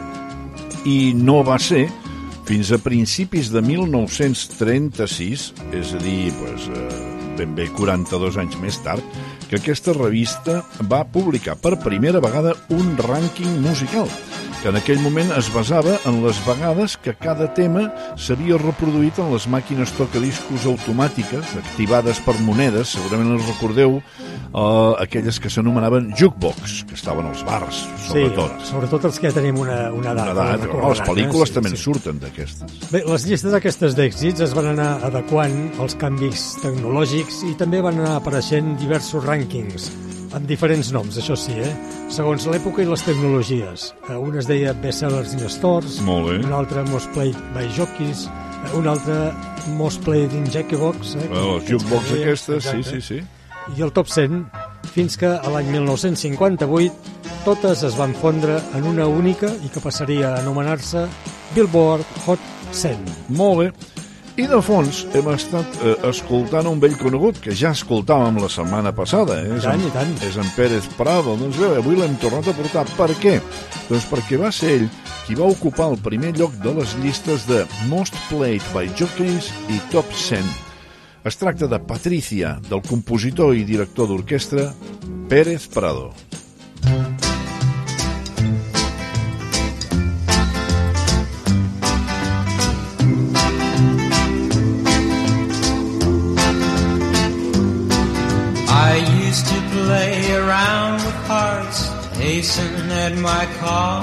I 0.90 1.14
no 1.14 1.44
va 1.46 1.60
ser 1.62 1.84
fins 2.48 2.72
a 2.74 2.80
principis 2.82 3.52
de 3.54 3.62
1936, 3.62 5.52
és 5.70 5.94
a 5.94 6.02
dir, 6.02 6.32
pues, 6.40 6.66
eh, 6.66 7.14
ben 7.38 7.54
bé 7.54 7.68
42 7.78 8.40
anys 8.42 8.58
més 8.58 8.82
tard, 8.82 9.02
que 9.48 9.62
aquesta 9.62 9.94
revista 9.94 10.64
va 10.90 11.04
publicar 11.06 11.54
per 11.54 11.78
primera 11.78 12.18
vegada 12.18 12.56
un 12.74 12.96
rànquing 12.98 13.60
musical, 13.62 14.10
que 14.64 14.70
en 14.72 14.78
aquell 14.78 15.00
moment 15.04 15.28
es 15.36 15.50
basava 15.52 15.98
en 16.08 16.22
les 16.24 16.38
vegades 16.46 16.94
que 17.04 17.12
cada 17.20 17.50
tema 17.52 17.82
s'havia 18.16 18.56
reproduït 18.56 19.18
en 19.20 19.26
les 19.34 19.44
màquines 19.52 19.90
tocadiscos 19.92 20.64
automàtiques 20.70 21.50
activades 21.60 22.22
per 22.24 22.32
monedes, 22.46 22.94
segurament 22.96 23.34
els 23.34 23.44
recordeu, 23.50 23.98
eh, 24.00 24.62
aquelles 25.04 25.36
que 25.36 25.52
s'anomenaven 25.52 26.14
jukebox, 26.16 26.78
que 26.88 26.96
estaven 26.96 27.28
als 27.28 27.42
bars, 27.44 27.82
sobretot. 28.06 28.54
Sí, 28.62 28.70
sobretot 28.70 29.04
els 29.10 29.20
que 29.20 29.28
ja 29.28 29.36
tenim 29.36 29.60
una, 29.60 29.76
una 29.92 30.14
edat. 30.16 30.32
Una 30.32 30.46
edat, 30.54 30.64
oh, 30.70 30.94
les 30.94 31.04
pel·lícules 31.10 31.52
eh? 31.52 31.56
també 31.58 31.74
en 31.74 31.82
surten 31.84 32.24
d'aquestes. 32.24 32.78
Bé, 32.88 33.04
les 33.04 33.28
llistes 33.28 33.58
aquestes 33.60 33.98
d'èxits 34.00 34.46
es 34.48 34.56
van 34.56 34.70
anar 34.72 34.94
adequant 35.10 35.60
als 35.76 36.00
canvis 36.00 36.54
tecnològics 36.64 37.44
i 37.50 37.52
també 37.60 37.84
van 37.84 38.00
anar 38.00 38.16
apareixent 38.22 38.78
diversos 38.80 39.28
rànquings 39.28 39.92
amb 40.34 40.48
diferents 40.50 40.90
noms, 40.94 41.16
això 41.20 41.36
sí, 41.38 41.54
eh? 41.62 41.70
segons 42.12 42.46
l'època 42.50 42.82
i 42.82 42.88
les 42.88 43.04
tecnologies. 43.06 43.90
Eh, 44.08 44.16
Un 44.18 44.38
es 44.40 44.48
deia 44.50 44.74
Bestsellers 44.82 45.34
in 45.36 45.44
Stores, 45.48 46.00
un 46.02 46.52
altre 46.52 46.84
Most 46.90 47.12
Played 47.14 47.38
by 47.54 47.68
Jockeys, 47.76 48.26
eh, 48.26 48.76
un 48.78 48.88
altre 48.90 49.32
Most 49.78 50.02
Played 50.04 50.34
in 50.34 50.46
Jackbox. 50.50 51.14
Eh? 51.16 51.28
Bueno, 51.28 51.58
les 51.58 51.70
jukebox 51.70 52.12
aquestes, 52.18 52.64
sí, 52.64 52.82
sí, 52.82 53.00
sí. 53.00 53.20
I 53.78 53.82
el 53.82 53.92
top 53.96 54.10
100, 54.12 54.42
fins 54.92 55.16
que 55.16 55.30
a 55.30 55.50
l'any 55.50 55.70
1958 55.72 57.14
totes 57.46 57.82
es 57.86 57.96
van 57.96 58.12
fondre 58.16 58.58
en 58.76 58.84
una 58.88 59.06
única 59.08 59.48
i 59.64 59.70
que 59.72 59.80
passaria 59.80 60.34
a 60.34 60.42
anomenar-se 60.42 61.06
Billboard 61.54 62.04
Hot 62.26 62.40
100. 62.72 63.00
Molt 63.38 63.62
bé. 63.62 63.93
I 64.34 64.48
de 64.50 64.56
fons 64.66 65.04
hem 65.14 65.28
estat 65.30 65.76
eh, 65.86 65.92
escoltant 66.08 66.66
un 66.66 66.80
vell 66.82 66.96
conegut 66.98 67.36
que 67.42 67.54
ja 67.54 67.70
escoltàvem 67.70 68.40
la 68.42 68.48
setmana 68.50 68.90
passada. 68.90 69.36
Eh? 69.44 69.52
És, 69.60 69.66
en, 69.70 69.84
i 69.86 69.92
tant. 69.94 70.10
és 70.26 70.38
en 70.42 70.48
Pérez 70.56 70.88
Prado. 70.98 71.36
Doncs 71.38 71.60
bé, 71.62 71.68
avui 71.78 71.94
l'hem 72.00 72.16
tornat 72.18 72.50
a 72.50 72.56
portar. 72.58 72.82
Per 72.98 73.12
què? 73.22 73.36
Doncs 73.86 74.08
perquè 74.10 74.40
va 74.42 74.50
ser 74.50 74.72
ell 74.80 74.88
qui 75.28 75.38
va 75.38 75.46
ocupar 75.46 75.92
el 75.92 76.00
primer 76.02 76.34
lloc 76.34 76.58
de 76.66 76.74
les 76.80 76.96
llistes 77.04 77.46
de 77.46 77.62
Most 77.92 78.18
Played 78.26 78.66
by 78.74 78.90
Jockeys 78.98 79.52
i 79.70 79.78
Top 79.94 80.10
100. 80.10 80.42
Es 81.30 81.38
tracta 81.38 81.70
de 81.70 81.78
Patricia, 81.78 82.56
del 82.66 82.82
compositor 82.90 83.54
i 83.54 83.62
director 83.62 84.10
d'orquestra 84.10 84.72
Pérez 85.30 85.70
Prado. 85.70 86.10
I 98.86 98.96
used 99.26 99.46
to 99.46 99.58
play 99.72 100.30
around 100.34 100.96
with 101.06 101.20
hearts, 101.26 101.88
hasten 102.18 102.90
at 103.04 103.14
my 103.16 103.44
call. 103.58 104.02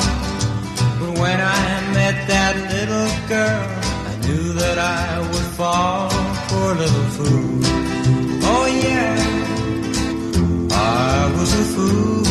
But 0.99 1.11
when 1.21 1.39
I 1.39 1.67
met 1.93 2.15
that 2.33 2.55
little 2.73 3.09
girl, 3.29 3.67
I 4.09 4.13
knew 4.25 4.53
that 4.61 4.77
I 4.79 5.19
would 5.29 5.49
fall. 5.59 6.09
Poor 6.49 6.73
little 6.83 7.09
fool. 7.15 7.59
Oh 8.53 8.65
yeah, 8.87 9.15
I 10.71 11.31
was 11.37 11.51
a 11.63 11.65
fool. 11.73 12.25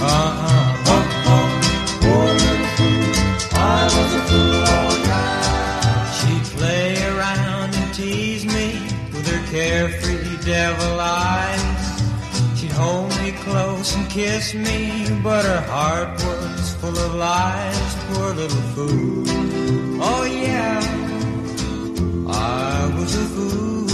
Uh-huh. 0.00 0.92
Oh, 0.94 1.04
oh. 1.34 1.46
Little 2.44 2.70
fool. 2.76 3.06
I 3.58 3.82
was 3.96 4.10
a 4.20 4.22
fool. 4.28 4.62
Oh. 4.74 4.90
She'd 6.18 6.46
play 6.56 6.88
around 7.12 7.70
and 7.74 7.90
tease 7.92 8.44
me 8.46 8.68
with 9.12 9.26
her 9.32 9.42
carefree 9.50 10.36
devil 10.44 11.00
eyes. 11.00 11.69
Hold 12.80 13.10
me 13.20 13.32
close 13.44 13.94
and 13.96 14.08
kiss 14.08 14.54
me, 14.54 15.06
but 15.22 15.44
her 15.44 15.60
heart 15.72 16.12
was 16.24 16.74
full 16.80 16.96
of 16.96 17.14
lies. 17.14 17.90
Poor 18.08 18.34
little 18.34 18.64
fool. 18.74 19.24
Oh 20.02 20.24
yeah, 20.24 20.80
I 22.26 22.94
was 22.96 23.14
a 23.14 23.26
fool. 23.34 23.86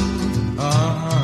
Uh-huh. 0.59 1.17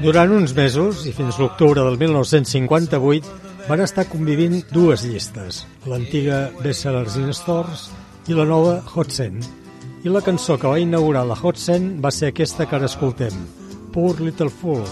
Durant 0.00 0.30
uns 0.30 0.52
mesos, 0.54 1.02
i 1.08 1.12
fins 1.16 1.38
l'octubre 1.40 1.82
del 1.82 1.96
1958, 1.98 3.30
van 3.66 3.82
estar 3.82 4.04
convivint 4.06 4.60
dues 4.70 5.02
llistes, 5.02 5.64
l'antiga 5.90 6.44
Bestsellers 6.62 7.16
in 7.18 7.32
Stores 7.34 7.88
i 8.28 8.34
la 8.34 8.44
nova 8.44 8.80
Hot 8.94 9.10
100. 9.10 9.40
I 10.04 10.08
la 10.12 10.20
cançó 10.22 10.56
que 10.58 10.68
va 10.70 10.78
inaugurar 10.78 11.24
la 11.26 11.36
Hot 11.42 11.56
100 11.58 12.00
va 12.02 12.10
ser 12.14 12.28
aquesta 12.32 12.66
que 12.66 12.76
ara 12.76 12.86
escoltem, 12.90 13.34
Poor 13.92 14.20
Little 14.20 14.50
Fool, 14.50 14.84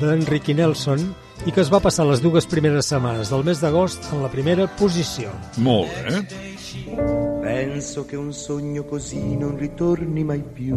d'Enrique 0.00 0.54
Nelson, 0.54 1.00
i 1.46 1.50
que 1.50 1.60
es 1.62 1.70
va 1.72 1.80
passar 1.82 2.04
les 2.06 2.20
dues 2.22 2.46
primeres 2.46 2.86
setmanes 2.92 3.30
del 3.32 3.42
mes 3.44 3.58
d'agost 3.62 4.12
en 4.12 4.22
la 4.22 4.30
primera 4.30 4.68
posició. 4.78 5.32
Molt 5.58 5.90
bé. 6.06 6.20
eh? 6.20 6.50
Penso 7.42 8.06
che 8.06 8.16
un 8.16 8.32
sogno 8.32 8.84
così 8.84 9.36
non 9.36 9.56
ritorni 9.58 10.22
mai 10.24 10.42
più. 10.42 10.76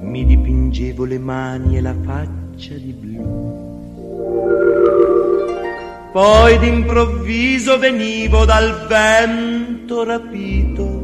Mi 0.00 0.24
dipingevo 0.24 1.04
le 1.04 1.18
mani 1.18 1.76
e 1.76 1.80
la 1.80 1.94
faccia 2.04 2.74
di 2.74 2.92
blu. 2.92 4.67
Poi 6.12 6.58
d'improvviso 6.58 7.78
venivo 7.78 8.44
dal 8.44 8.86
vento 8.86 10.04
rapito 10.04 10.98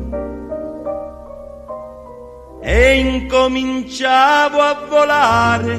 e 2.62 2.98
incominciavo 2.98 4.58
a 4.58 4.86
volare 4.88 5.76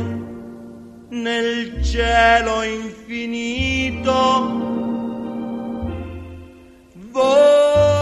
nel 1.10 1.84
cielo 1.84 2.62
infinito. 2.62 4.14
Volare. 7.12 7.94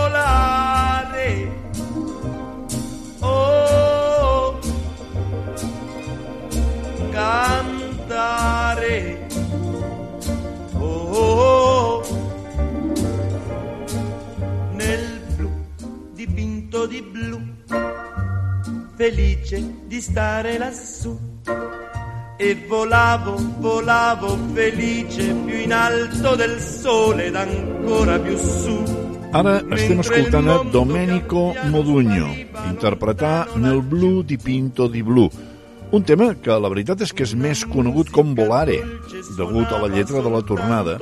Oh, 3.22 4.60
cantare. 7.12 7.94
Nel 14.74 15.22
blu 15.36 15.52
dipinto 16.14 16.86
di 16.86 17.02
blu, 17.02 17.40
felice 18.96 19.64
di 19.88 20.02
stare 20.02 20.58
lassù. 20.58 21.18
E 22.38 22.66
volavo, 22.68 23.36
volavo 23.60 24.38
felice 24.54 25.34
più 25.34 25.56
in 25.56 25.72
alto 25.72 26.36
del 26.36 26.60
sole 26.60 27.26
ed 27.26 27.36
ancora 27.36 28.20
più 28.20 28.36
su. 28.38 28.84
Ara 29.34 29.64
estem 29.72 30.00
escoltant 30.00 30.48
a 30.48 30.64
Domenico 30.70 31.56
Modugno 31.64 32.36
interpretar 32.70 33.56
Nel 33.56 33.82
blu 33.82 34.22
di 34.22 34.38
Pinto 34.38 34.88
di 34.88 35.02
Blu, 35.02 35.28
un 35.94 36.02
tema 36.02 36.32
que 36.42 36.56
la 36.58 36.70
veritat 36.74 37.04
és 37.06 37.12
que 37.14 37.22
és 37.22 37.36
més 37.38 37.62
conegut 37.70 38.10
com 38.10 38.32
Volare, 38.34 38.80
degut 39.38 39.70
a 39.70 39.82
la 39.84 39.92
lletra 39.94 40.24
de 40.26 40.32
la 40.34 40.42
tornada, 40.42 40.96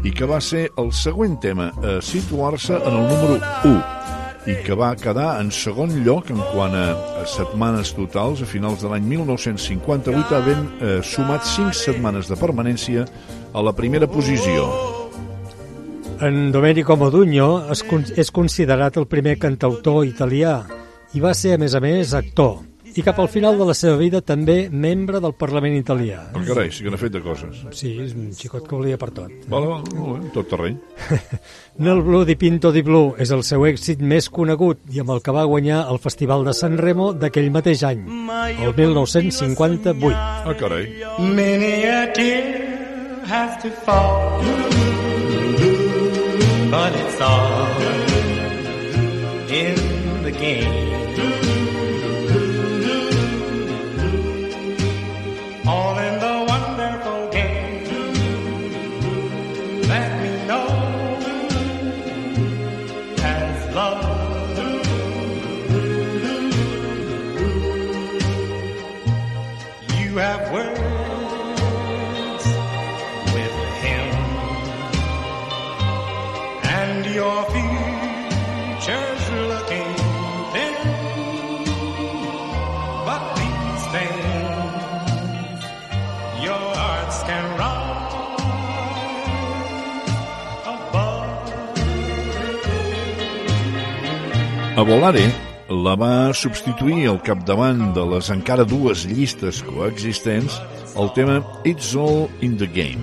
i 0.00 0.10
que 0.10 0.24
va 0.28 0.40
ser 0.40 0.70
el 0.80 0.88
següent 0.96 1.36
tema 1.42 1.68
a 1.84 1.98
situar-se 2.00 2.78
en 2.78 2.96
el 2.96 3.08
número 3.10 3.36
1 3.68 3.98
i 4.48 4.54
que 4.64 4.76
va 4.78 4.94
quedar 4.96 5.34
en 5.42 5.50
segon 5.52 5.92
lloc 6.06 6.30
en 6.32 6.40
quant 6.54 6.72
a, 6.72 6.86
setmanes 7.28 7.90
totals 7.92 8.40
a 8.40 8.48
finals 8.48 8.80
de 8.80 8.88
l'any 8.88 9.04
1958 9.10 10.38
havent 10.38 10.64
eh, 10.80 10.94
sumat 11.04 11.44
5 11.44 11.76
setmanes 11.76 12.30
de 12.32 12.38
permanència 12.40 13.04
a 13.52 13.64
la 13.66 13.74
primera 13.76 14.08
posició. 14.08 14.64
En 16.24 16.48
Domenico 16.56 16.96
Modugno 16.96 17.66
es, 17.68 17.84
és 18.16 18.32
considerat 18.32 18.96
el 18.96 19.10
primer 19.12 19.36
cantautor 19.42 20.06
italià 20.08 20.62
i 21.12 21.20
va 21.20 21.36
ser, 21.36 21.58
a 21.58 21.60
més 21.60 21.76
a 21.76 21.84
més, 21.84 22.16
actor. 22.16 22.67
I 22.96 23.02
cap 23.04 23.18
al 23.20 23.28
final 23.28 23.58
de 23.58 23.66
la 23.68 23.74
seva 23.76 23.96
vida 24.00 24.20
també 24.24 24.68
membre 24.70 25.20
del 25.20 25.34
Parlament 25.38 25.76
italià. 25.78 26.22
Oh, 26.32 26.42
carai, 26.46 26.70
sí 26.72 26.84
que 26.84 26.92
n'ha 26.92 27.00
fet 27.00 27.14
de 27.14 27.22
coses. 27.24 27.60
Sí, 27.76 27.94
és 28.02 28.14
un 28.16 28.30
xicot 28.36 28.66
que 28.68 28.76
volia 28.76 28.98
per 29.00 29.10
tot. 29.16 29.32
Vale, 29.50 29.70
vale, 29.72 29.94
molt 29.98 30.24
bé, 30.24 30.32
tot 30.36 30.50
terreny. 30.50 30.78
Nel 31.84 32.02
Blue 32.06 32.24
di 32.28 32.36
Pinto 32.40 32.72
di 32.74 32.82
Blue 32.86 33.14
és 33.20 33.32
el 33.34 33.44
seu 33.46 33.66
èxit 33.68 34.00
més 34.00 34.30
conegut 34.32 34.82
i 34.94 35.02
amb 35.02 35.14
el 35.14 35.22
que 35.24 35.34
va 35.34 35.46
guanyar 35.48 35.84
el 35.92 36.00
Festival 36.02 36.46
de 36.48 36.54
San 36.56 36.78
Remo 36.80 37.12
d'aquell 37.12 37.50
mateix 37.54 37.84
any, 37.88 38.04
el 38.58 38.74
1958. 38.74 40.16
Ah, 40.16 40.56
carai. 40.58 40.88
Many 41.18 41.86
a 41.86 42.02
tear 42.14 43.22
has 43.28 43.62
to 43.62 43.70
fall, 43.84 44.40
but 46.70 46.94
it's 46.94 47.20
all 47.20 47.82
in 49.52 50.22
the 50.22 50.32
game. 50.32 50.77
A 94.78 94.82
Volare 94.86 95.24
la 95.74 95.96
va 95.98 96.30
substituir 96.38 97.08
al 97.10 97.16
capdavant 97.26 97.80
de 97.96 98.04
les 98.12 98.28
encara 98.30 98.62
dues 98.62 99.00
llistes 99.10 99.58
coexistents 99.66 100.60
el 101.02 101.10
tema 101.16 101.40
It's 101.66 101.96
All 101.98 102.28
in 102.46 102.54
the 102.60 102.68
Game 102.76 103.02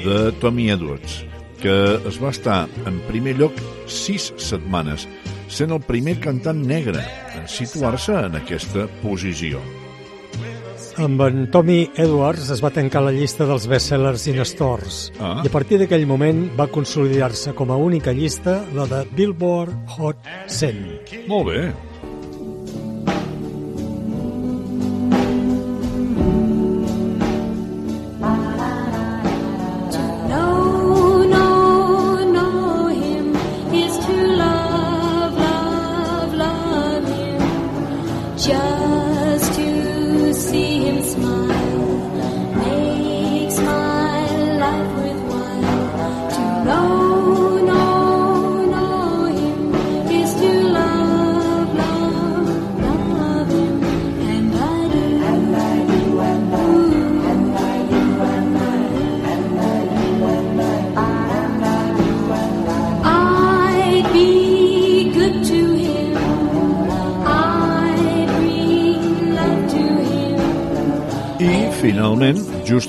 de 0.00 0.32
Tommy 0.40 0.70
Edwards, 0.72 1.18
que 1.60 1.74
es 2.08 2.16
va 2.22 2.32
estar 2.32 2.62
en 2.88 2.96
primer 3.10 3.36
lloc 3.36 3.60
sis 3.84 4.30
setmanes, 4.40 5.04
sent 5.52 5.76
el 5.76 5.84
primer 5.84 6.16
cantant 6.24 6.64
negre 6.72 7.04
en 7.36 7.44
situar-se 7.58 8.16
en 8.22 8.40
aquesta 8.40 8.88
posició. 9.04 9.60
Amb 11.00 11.22
en 11.24 11.46
Tommy 11.48 11.86
Edwards 11.96 12.50
es 12.52 12.60
va 12.60 12.68
tancar 12.74 13.00
la 13.06 13.12
llista 13.14 13.46
dels 13.48 13.64
bestsellers 13.70 14.26
in 14.28 14.42
stores 14.44 14.98
Ah. 15.18 15.40
i 15.42 15.48
a 15.48 15.52
partir 15.52 15.78
d'aquell 15.80 16.04
moment 16.06 16.42
va 16.58 16.66
consolidar-se 16.68 17.54
com 17.56 17.70
a 17.70 17.76
única 17.76 18.12
llista 18.12 18.58
la 18.74 18.84
de 18.86 19.06
Billboard 19.16 19.72
Hot 19.96 20.18
100. 20.46 21.24
Molt 21.26 21.46
bé. 21.48 21.62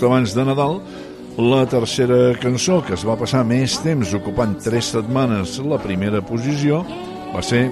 Just 0.02 0.10
abans 0.10 0.34
de 0.34 0.44
Nadal, 0.44 0.80
la 1.38 1.66
tercera 1.70 2.34
cançó 2.42 2.80
que 2.82 2.96
es 2.96 3.04
va 3.06 3.14
passar 3.20 3.44
més 3.46 3.76
temps 3.84 4.16
ocupant 4.18 4.56
tres 4.58 4.90
setmanes 4.96 5.60
la 5.62 5.78
primera 5.78 6.24
posició 6.26 6.80
va 7.36 7.44
ser 7.46 7.68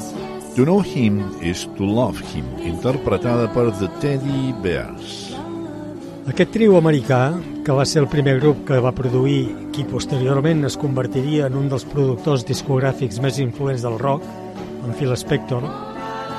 To 0.55 0.65
Know 0.67 0.83
Him 0.85 1.23
is 1.41 1.65
to 1.77 1.87
Love 1.89 2.21
Him, 2.33 2.45
interpretada 2.61 3.49
per 3.49 3.71
The 3.79 3.89
Teddy 4.01 4.53
Bears. 4.61 5.33
Aquest 6.29 6.53
trio 6.53 6.77
americà, 6.77 7.33
que 7.65 7.73
va 7.73 7.87
ser 7.89 8.03
el 8.03 8.11
primer 8.13 8.37
grup 8.39 8.61
que 8.67 8.77
va 8.77 8.93
produir 8.93 9.47
qui 9.73 9.87
posteriorment 9.89 10.67
es 10.69 10.77
convertiria 10.77 11.49
en 11.49 11.57
un 11.57 11.69
dels 11.71 11.87
productors 11.89 12.45
discogràfics 12.45 13.17
més 13.25 13.41
influents 13.41 13.81
del 13.81 13.97
rock, 13.97 14.21
en 14.85 14.93
Phil 14.93 15.17
Spector. 15.17 15.65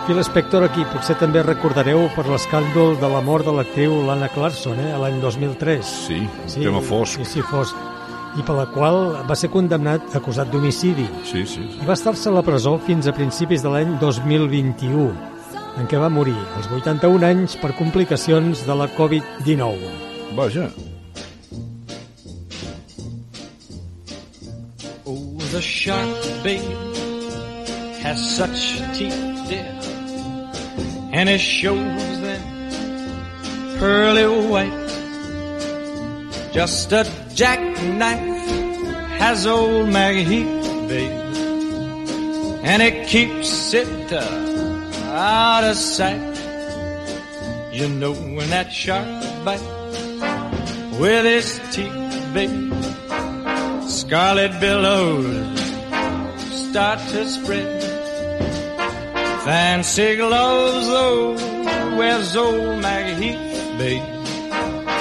Phil 0.06 0.18
Spector, 0.24 0.64
aquí 0.64 0.82
potser 0.90 1.14
també 1.20 1.42
recordareu 1.44 2.06
per 2.16 2.24
l'escàndol 2.26 2.96
de 2.98 3.08
la 3.12 3.20
mort 3.22 3.46
de 3.46 3.52
l'actriu 3.54 3.98
Lana 4.08 4.30
Clarkson, 4.32 4.78
eh, 4.80 4.96
l'any 4.98 5.20
2003. 5.22 5.90
Sí, 6.08 6.20
un 6.24 6.64
tema 6.64 6.80
fosc. 6.80 7.20
Sí, 7.20 7.26
sí, 7.36 7.44
fosc. 7.46 7.76
I 8.38 8.42
per 8.46 8.56
la 8.56 8.66
qual 8.72 8.98
va 9.28 9.36
ser 9.36 9.50
condemnat 9.52 10.14
acusat 10.16 10.50
d'homicidi. 10.50 11.06
Sí, 11.28 11.44
sí. 11.46 11.66
I 11.82 11.86
va 11.86 11.94
estar-se 11.98 12.30
a 12.30 12.34
la 12.34 12.42
presó 12.46 12.78
fins 12.86 13.06
a 13.06 13.14
principis 13.14 13.62
de 13.62 13.70
l'any 13.70 13.98
2021, 14.00 15.10
en 15.78 15.90
què 15.90 16.00
va 16.00 16.10
morir 16.10 16.38
als 16.56 16.70
81 16.80 17.26
anys 17.26 17.58
per 17.60 17.74
complicacions 17.78 18.64
de 18.66 18.78
la 18.80 18.88
Covid-19. 18.96 19.92
Vaja. 20.38 20.70
Oh, 25.04 25.38
the 25.52 25.60
shark, 25.60 26.08
babe, 26.42 26.66
has 28.02 28.18
such 28.36 28.80
teeth, 28.96 29.29
and 31.12 31.28
it 31.28 31.40
shows 31.40 32.20
them 32.20 32.42
pearly 33.78 34.26
white. 34.48 34.80
Just 36.52 36.92
a 36.92 37.10
jackknife 37.34 38.18
has 39.18 39.46
old 39.46 39.88
Maggie 39.88 40.24
Heath, 40.24 40.88
babe, 40.88 41.10
and 42.64 42.82
it 42.82 43.08
keeps 43.08 43.74
it 43.74 44.12
uh, 44.12 44.18
out 45.12 45.64
of 45.64 45.76
sight. 45.76 46.28
You 47.72 47.88
know 47.88 48.12
when 48.12 48.50
that 48.50 48.72
shark 48.72 49.06
bites 49.44 49.62
with 50.98 51.24
his 51.24 51.60
teeth, 51.72 52.34
babe, 52.34 52.72
scarlet 53.88 54.60
billows 54.60 55.60
start 56.70 56.98
to 57.10 57.28
spread. 57.28 57.79
Fancy 59.44 60.16
gloves, 60.16 60.86
though, 60.86 61.32
wears 61.96 62.36
old 62.36 62.80
Maggie 62.80 63.14
Heath, 63.22 63.78
babe. 63.78 64.02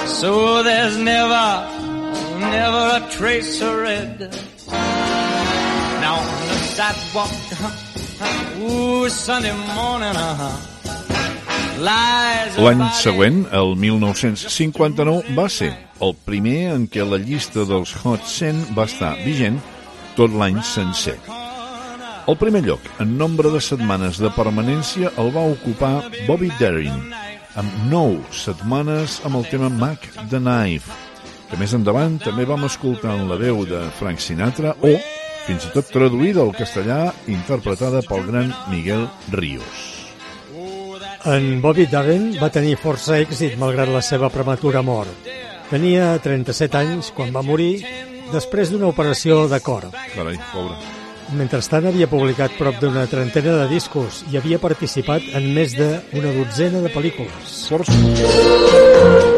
So 0.06 0.62
there's 0.62 0.96
never, 0.96 1.68
never 2.40 3.04
a 3.04 3.10
trace 3.10 3.60
of 3.60 3.78
red. 3.78 4.18
Now 6.00 6.16
on 6.16 6.48
the 6.48 6.58
sidewalk, 6.76 7.30
uh-huh, 7.52 8.60
ooh, 8.62 9.08
Sunday 9.08 9.52
morning, 9.74 10.16
uh-huh, 10.16 10.70
L'any 11.80 12.82
següent, 12.92 13.46
el 13.56 13.74
1959, 13.76 15.32
va 15.32 15.46
ser 15.48 15.70
el 16.04 16.12
primer 16.28 16.74
en 16.74 16.84
què 16.92 17.06
la 17.08 17.16
llista 17.16 17.64
dels 17.64 17.94
Hot 18.02 18.28
100 18.28 18.74
va 18.76 18.84
estar 18.84 19.14
vigent 19.24 19.56
tot 20.18 20.36
l'any 20.36 20.60
sencer. 20.60 21.16
El 22.28 22.36
primer 22.36 22.62
lloc, 22.64 22.80
en 23.00 23.16
nombre 23.18 23.50
de 23.50 23.60
setmanes 23.64 24.18
de 24.20 24.30
permanència, 24.34 25.10
el 25.18 25.30
va 25.34 25.46
ocupar 25.50 25.92
Bobby 26.28 26.50
Darin, 26.60 26.98
amb 27.58 27.78
9 27.90 28.34
setmanes 28.36 29.20
amb 29.26 29.40
el 29.40 29.46
tema 29.50 29.70
Mac 29.72 30.04
the 30.30 30.38
Knife, 30.38 30.92
que 31.50 31.58
més 31.58 31.72
endavant 31.74 32.18
també 32.22 32.44
vam 32.46 32.66
escoltar 32.68 33.16
en 33.16 33.26
la 33.30 33.38
veu 33.40 33.64
de 33.66 33.80
Frank 33.98 34.22
Sinatra 34.22 34.76
o, 34.86 34.92
fins 35.46 35.66
i 35.66 35.72
tot 35.74 35.88
traduïda 35.90 36.44
al 36.44 36.54
castellà, 36.54 37.00
interpretada 37.26 38.04
pel 38.06 38.28
gran 38.28 38.52
Miguel 38.70 39.08
Ríos. 39.32 39.88
En 41.30 41.50
Bobby 41.64 41.88
Darin 41.90 42.30
va 42.40 42.52
tenir 42.52 42.78
força 42.80 43.18
èxit 43.20 43.58
malgrat 43.60 43.90
la 43.92 44.04
seva 44.04 44.30
prematura 44.32 44.84
mort. 44.86 45.28
Tenia 45.72 46.14
37 46.22 46.80
anys 46.80 47.10
quan 47.16 47.34
va 47.34 47.44
morir 47.46 47.74
després 48.30 48.70
d'una 48.70 48.88
operació 48.92 49.44
de 49.50 49.60
cor. 49.64 49.90
Carai, 50.14 50.38
pobre. 50.54 50.99
Mentrestant 51.36 51.86
havia 51.90 52.08
publicat 52.10 52.54
prop 52.58 52.78
d'una 52.82 53.06
trentena 53.10 53.56
de 53.62 53.68
discos 53.72 54.24
i 54.32 54.38
havia 54.40 54.60
participat 54.62 55.32
en 55.38 55.50
més 55.54 55.76
d'una 55.78 56.34
dotzena 56.36 56.84
de 56.84 56.92
pel·lícules. 56.94 57.60
Venus, 57.70 59.29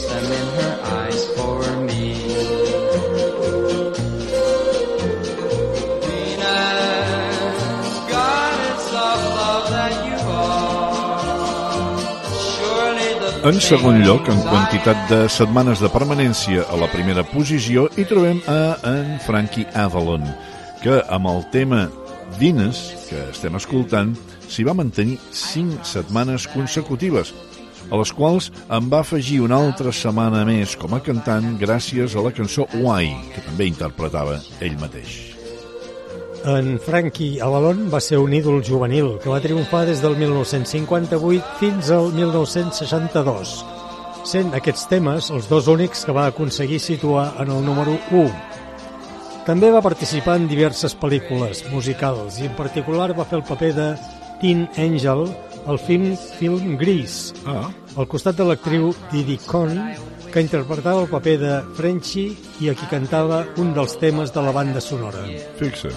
place 0.00 0.12
them 0.12 0.24
in 0.32 0.46
her 0.56 0.74
eyes 0.84 1.26
for 1.36 1.60
me. 1.84 2.14
Venus, 6.06 7.32
love 8.92 9.70
that 9.70 9.92
you 10.06 10.18
are. 10.30 11.10
En 13.44 13.60
segon 13.60 14.02
lloc, 14.04 14.28
en 14.28 14.40
quantitat 14.44 15.08
de 15.08 15.28
setmanes 15.28 15.80
de 15.80 15.88
permanència 15.88 16.66
a 16.68 16.76
la 16.76 16.90
primera 16.92 17.24
posició, 17.24 17.88
hi 17.96 18.04
trobem 18.04 18.42
a 18.48 18.76
en 18.84 19.18
Frankie 19.24 19.66
Avalon, 19.74 20.24
que 20.82 21.02
amb 21.08 21.26
el 21.26 21.44
tema 21.52 21.88
Venus, 22.38 22.92
que 23.08 23.30
estem 23.30 23.56
escoltant, 23.56 24.14
s'hi 24.50 24.64
va 24.66 24.74
mantenir 24.76 25.18
5 25.32 25.84
setmanes 25.86 26.46
consecutives, 26.52 27.34
a 27.90 27.98
les 27.98 28.12
quals 28.14 28.50
en 28.70 28.86
va 28.92 29.02
afegir 29.04 29.40
una 29.44 29.58
altra 29.58 29.92
setmana 29.92 30.44
més 30.48 30.76
com 30.78 30.94
a 30.94 31.02
cantant 31.02 31.56
gràcies 31.60 32.14
a 32.14 32.24
la 32.24 32.32
cançó 32.34 32.68
Why, 32.78 33.10
que 33.34 33.44
també 33.48 33.66
interpretava 33.70 34.38
ell 34.62 34.78
mateix. 34.80 35.18
En 36.48 36.78
Frankie 36.80 37.40
Avalon 37.44 37.90
va 37.92 38.00
ser 38.00 38.16
un 38.16 38.32
ídol 38.32 38.62
juvenil 38.64 39.18
que 39.20 39.28
va 39.28 39.42
triomfar 39.44 39.82
des 39.84 40.00
del 40.00 40.16
1958 40.16 41.58
fins 41.60 41.90
al 41.92 42.08
1962, 42.14 43.52
sent 44.24 44.54
aquests 44.56 44.86
temes 44.88 45.28
els 45.34 45.50
dos 45.50 45.68
únics 45.68 46.06
que 46.06 46.14
va 46.16 46.30
aconseguir 46.30 46.80
situar 46.80 47.34
en 47.44 47.52
el 47.52 47.60
número 47.66 47.98
1. 48.08 48.30
També 49.44 49.68
va 49.72 49.84
participar 49.84 50.38
en 50.40 50.48
diverses 50.48 50.96
pel·lícules 50.96 51.66
musicals 51.74 52.40
i 52.40 52.48
en 52.48 52.56
particular 52.56 53.10
va 53.16 53.28
fer 53.28 53.40
el 53.40 53.44
paper 53.44 53.72
de 53.76 53.92
Teen 54.40 54.64
Angel 54.80 55.26
al 55.66 55.78
film 55.78 56.16
film 56.38 56.76
Grease, 56.76 57.34
ah. 57.46 57.70
al 57.96 58.06
costat 58.06 58.36
de 58.36 58.44
l'actriu 58.44 58.94
Didi 59.10 59.38
Conn, 59.46 59.78
que 60.30 60.40
interpretava 60.40 61.02
el 61.02 61.08
paper 61.10 61.36
de 61.38 61.52
Frenchie 61.76 62.36
i 62.62 62.70
a 62.70 62.74
qui 62.78 62.86
cantava 62.90 63.44
un 63.58 63.74
dels 63.74 63.96
temes 63.98 64.32
de 64.32 64.40
la 64.46 64.52
banda 64.54 64.80
sonora. 64.80 65.24
Fixa. 65.58 65.90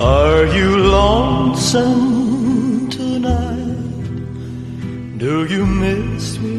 Are 0.00 0.46
you 0.56 0.76
lonesome 0.96 2.88
tonight? 2.88 3.76
Do 5.18 5.44
you 5.44 5.66
miss 5.66 6.38
me 6.38 6.55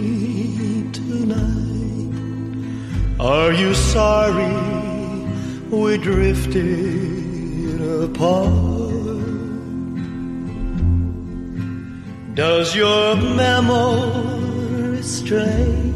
Are 3.20 3.52
you 3.52 3.74
sorry 3.74 4.54
we 5.70 5.98
drifted 5.98 7.82
apart? 8.04 8.54
Does 12.36 12.76
your 12.76 13.16
memory 13.16 15.02
stray 15.02 15.94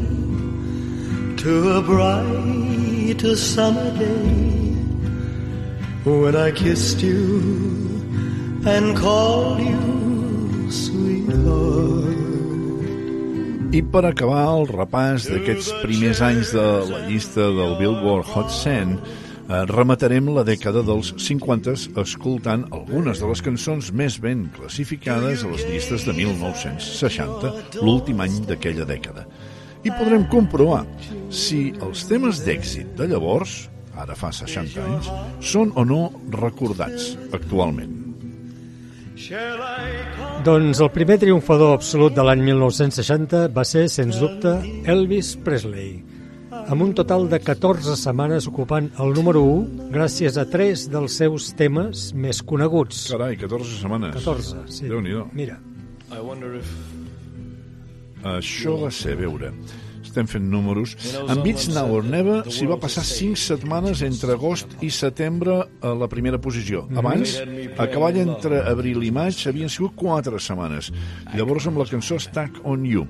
to 1.36 1.70
a 1.78 1.82
bright 1.82 3.20
summer 3.36 3.98
day? 3.98 4.42
when 6.04 6.34
I 6.34 6.50
kissed 6.50 7.00
you 7.00 7.38
and 8.66 8.96
called 8.96 9.60
you 9.60 10.70
sweetheart. 10.70 12.21
I 13.72 13.80
per 13.88 14.02
acabar 14.04 14.42
el 14.50 14.66
repàs 14.68 15.24
d'aquests 15.32 15.70
primers 15.80 16.18
anys 16.20 16.50
de 16.52 16.64
la 16.90 16.98
llista 17.06 17.46
del 17.56 17.70
Billboard 17.78 18.28
Hot 18.34 18.50
100, 18.52 18.90
eh, 18.98 19.62
rematarem 19.70 20.28
la 20.28 20.44
dècada 20.44 20.82
dels 20.84 21.14
50 21.16 21.72
escoltant 22.02 22.66
algunes 22.68 23.22
de 23.22 23.30
les 23.30 23.40
cançons 23.40 23.88
més 23.96 24.18
ben 24.20 24.42
classificades 24.58 25.46
a 25.46 25.54
les 25.54 25.64
llistes 25.70 26.04
de 26.04 26.12
1960, 26.18 27.54
l'últim 27.80 28.20
any 28.20 28.42
d'aquella 28.44 28.84
dècada. 28.84 29.24
I 29.88 29.96
podrem 29.96 30.28
comprovar 30.28 30.84
si 31.30 31.72
els 31.80 32.04
temes 32.12 32.44
d'èxit 32.44 32.92
de 33.00 33.08
llavors, 33.08 33.70
ara 33.96 34.12
fa 34.12 34.34
60 34.36 34.84
anys, 34.84 35.10
són 35.40 35.72
o 35.80 35.88
no 35.88 36.04
recordats 36.28 37.14
actualment. 37.32 38.01
Doncs 40.46 40.80
el 40.82 40.90
primer 40.94 41.18
triomfador 41.22 41.76
absolut 41.76 42.14
de 42.16 42.24
l'any 42.26 42.42
1960 42.48 43.44
va 43.54 43.64
ser, 43.68 43.86
sens 43.92 44.18
dubte, 44.18 44.56
Elvis 44.90 45.34
Presley, 45.44 45.92
amb 46.62 46.82
un 46.82 46.94
total 46.98 47.28
de 47.30 47.38
14 47.42 47.94
setmanes 48.00 48.48
ocupant 48.50 48.88
el 49.02 49.14
número 49.14 49.44
1 49.46 49.90
gràcies 49.94 50.38
a 50.40 50.46
tres 50.50 50.88
dels 50.90 51.18
seus 51.22 51.52
temes 51.58 52.10
més 52.14 52.42
coneguts. 52.42 53.06
Carai, 53.12 53.38
14 53.38 53.78
setmanes. 53.84 54.16
14, 54.18 54.66
sí. 54.72 54.88
Déu-n'hi-do. 54.90 55.28
Mira. 55.36 55.60
I 56.12 56.20
wonder 56.20 56.56
if 56.58 56.68
Això 58.22 58.76
va 58.78 58.90
ser, 58.94 59.16
a 59.16 59.18
veure, 59.18 59.48
estem 60.12 60.28
fent 60.28 60.44
números. 60.44 60.92
En 61.24 61.40
Beats 61.42 61.70
Now 61.72 61.94
or 61.96 62.04
Never 62.04 62.42
s'hi 62.52 62.66
va 62.68 62.76
passar 62.80 63.04
5 63.08 63.38
setmanes 63.40 64.02
entre 64.04 64.36
agost 64.36 64.68
i 64.84 64.90
setembre 64.92 65.62
a 65.80 65.94
la 65.96 66.08
primera 66.12 66.36
posició. 66.42 66.84
Abans, 67.00 67.38
a 67.40 67.86
cavall 67.88 68.18
entre 68.20 68.60
abril 68.68 69.00
i 69.06 69.10
maig, 69.14 69.38
havien 69.48 69.72
sigut 69.72 69.96
4 69.96 70.36
setmanes. 70.42 70.90
Llavors 71.32 71.66
amb 71.70 71.80
la 71.80 71.88
cançó 71.88 72.18
Stuck 72.20 72.60
on 72.68 72.84
You. 72.88 73.06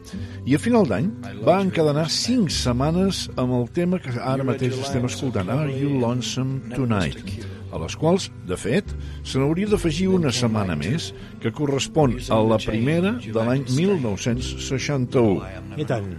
I 0.47 0.55
a 0.55 0.63
final 0.63 0.87
d'any 0.87 1.11
va 1.43 1.59
encadenar 1.65 2.07
5 2.13 2.53
setmanes 2.55 3.27
amb 3.35 3.59
el 3.59 3.67
tema 3.75 3.99
que 4.03 4.15
ara 4.15 4.47
mateix 4.47 4.79
estem 4.79 5.05
escoltant, 5.11 5.51
Are 5.51 5.75
You 5.75 5.99
Lonesome 5.99 6.71
Tonight? 6.77 7.51
a 7.73 7.79
les 7.81 7.95
quals, 7.97 8.29
de 8.45 8.53
fet, 8.61 8.85
se 9.25 9.41
n'hauria 9.41 9.65
d'afegir 9.71 10.11
una 10.13 10.29
setmana 10.37 10.77
més, 10.77 11.17
que 11.41 11.49
correspon 11.57 12.19
a 12.29 12.37
la 12.45 12.61
primera 12.61 13.17
de 13.25 13.47
l'any 13.49 13.65
1961. 13.73 15.41
I 15.81 15.89
tant. 15.89 16.13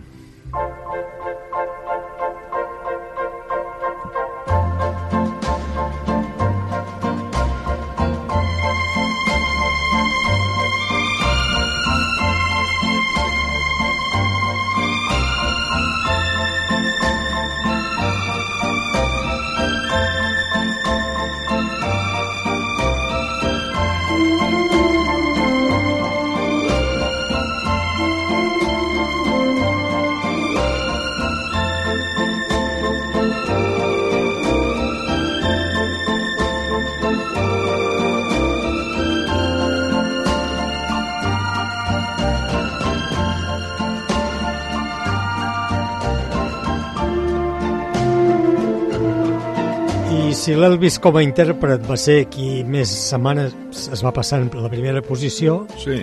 Si 50.44 50.52
l'Elvis 50.60 50.98
com 51.00 51.16
a 51.16 51.22
intèrpret 51.24 51.86
va 51.88 51.96
ser 51.96 52.26
qui 52.28 52.66
més 52.68 52.92
setmanes 52.92 53.54
es 53.96 54.02
va 54.04 54.12
passar 54.12 54.42
en 54.42 54.50
la 54.60 54.68
primera 54.68 55.00
posició, 55.00 55.62
sí. 55.80 56.02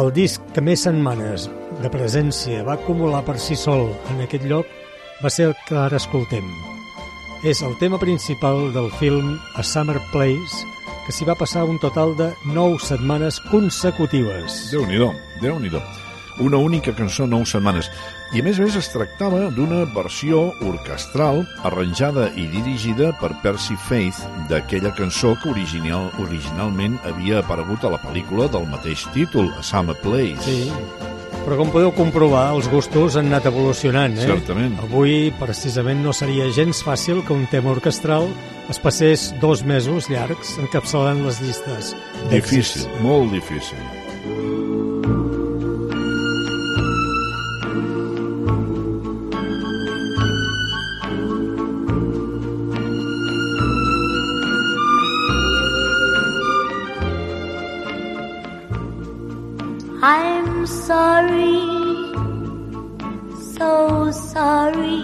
el 0.00 0.08
disc 0.16 0.40
que 0.56 0.64
més 0.64 0.86
setmanes 0.86 1.44
de 1.82 1.90
presència 1.92 2.62
va 2.64 2.78
acumular 2.78 3.20
per 3.26 3.36
si 3.36 3.52
sol 3.58 3.90
en 4.14 4.22
aquest 4.24 4.46
lloc 4.48 4.70
va 5.20 5.28
ser 5.28 5.50
el 5.50 5.56
que 5.68 5.76
ara 5.76 6.00
escoltem. 6.00 6.46
És 7.44 7.60
el 7.60 7.76
tema 7.82 8.00
principal 8.00 8.70
del 8.72 8.88
film 8.96 9.34
A 9.60 9.64
Summer 9.66 9.98
Place, 10.08 10.62
que 11.04 11.12
s'hi 11.12 11.28
va 11.28 11.36
passar 11.36 11.66
un 11.68 11.76
total 11.82 12.16
de 12.16 12.30
9 12.54 12.80
setmanes 12.80 13.42
consecutives. 13.50 14.70
Déu-n'hi-do, 14.72 15.10
déu 15.44 15.60
nhi 15.60 15.74
déu 15.74 16.01
Una 16.40 16.56
única 16.56 16.94
cançó, 16.96 17.26
9 17.26 17.46
setmanes. 17.46 17.90
I 18.32 18.40
a 18.40 18.46
més 18.46 18.58
a 18.58 18.64
més 18.64 18.76
es 18.80 18.88
tractava 18.88 19.50
d'una 19.52 19.82
versió 19.92 20.46
orquestral 20.64 21.42
arranjada 21.68 22.30
i 22.32 22.46
dirigida 22.48 23.12
per 23.20 23.34
Percy 23.42 23.76
Faith 23.88 24.22
d'aquella 24.48 24.94
cançó 24.96 25.34
que 25.42 25.50
original, 25.52 26.08
originalment 26.22 26.96
havia 27.04 27.42
aparegut 27.42 27.84
a 27.84 27.92
la 27.92 28.00
pel·lícula 28.00 28.48
del 28.52 28.64
mateix 28.72 29.04
títol, 29.12 29.52
A 29.58 29.62
Summer 29.62 29.98
Place. 30.00 30.40
Sí, 30.46 30.72
però 31.42 31.58
com 31.58 31.72
podeu 31.74 31.90
comprovar, 31.94 32.52
els 32.54 32.68
gustos 32.70 33.16
han 33.18 33.28
anat 33.32 33.48
evolucionant. 33.50 34.14
Eh? 34.16 34.28
Certament. 34.30 34.78
Avui, 34.84 35.32
precisament, 35.40 36.00
no 36.04 36.14
seria 36.16 36.48
gens 36.54 36.84
fàcil 36.86 37.24
que 37.26 37.34
un 37.34 37.48
tema 37.50 37.72
orquestral 37.74 38.28
es 38.70 38.78
passés 38.80 39.32
dos 39.42 39.64
mesos 39.66 40.08
llargs 40.12 40.56
encapçalant 40.62 41.24
les 41.26 41.42
llistes. 41.42 41.96
Difícil, 42.30 42.86
molt 43.02 43.34
difícil. 43.34 44.81
I'm 60.04 60.66
sorry, 60.66 61.62
so 63.54 64.10
sorry 64.10 65.02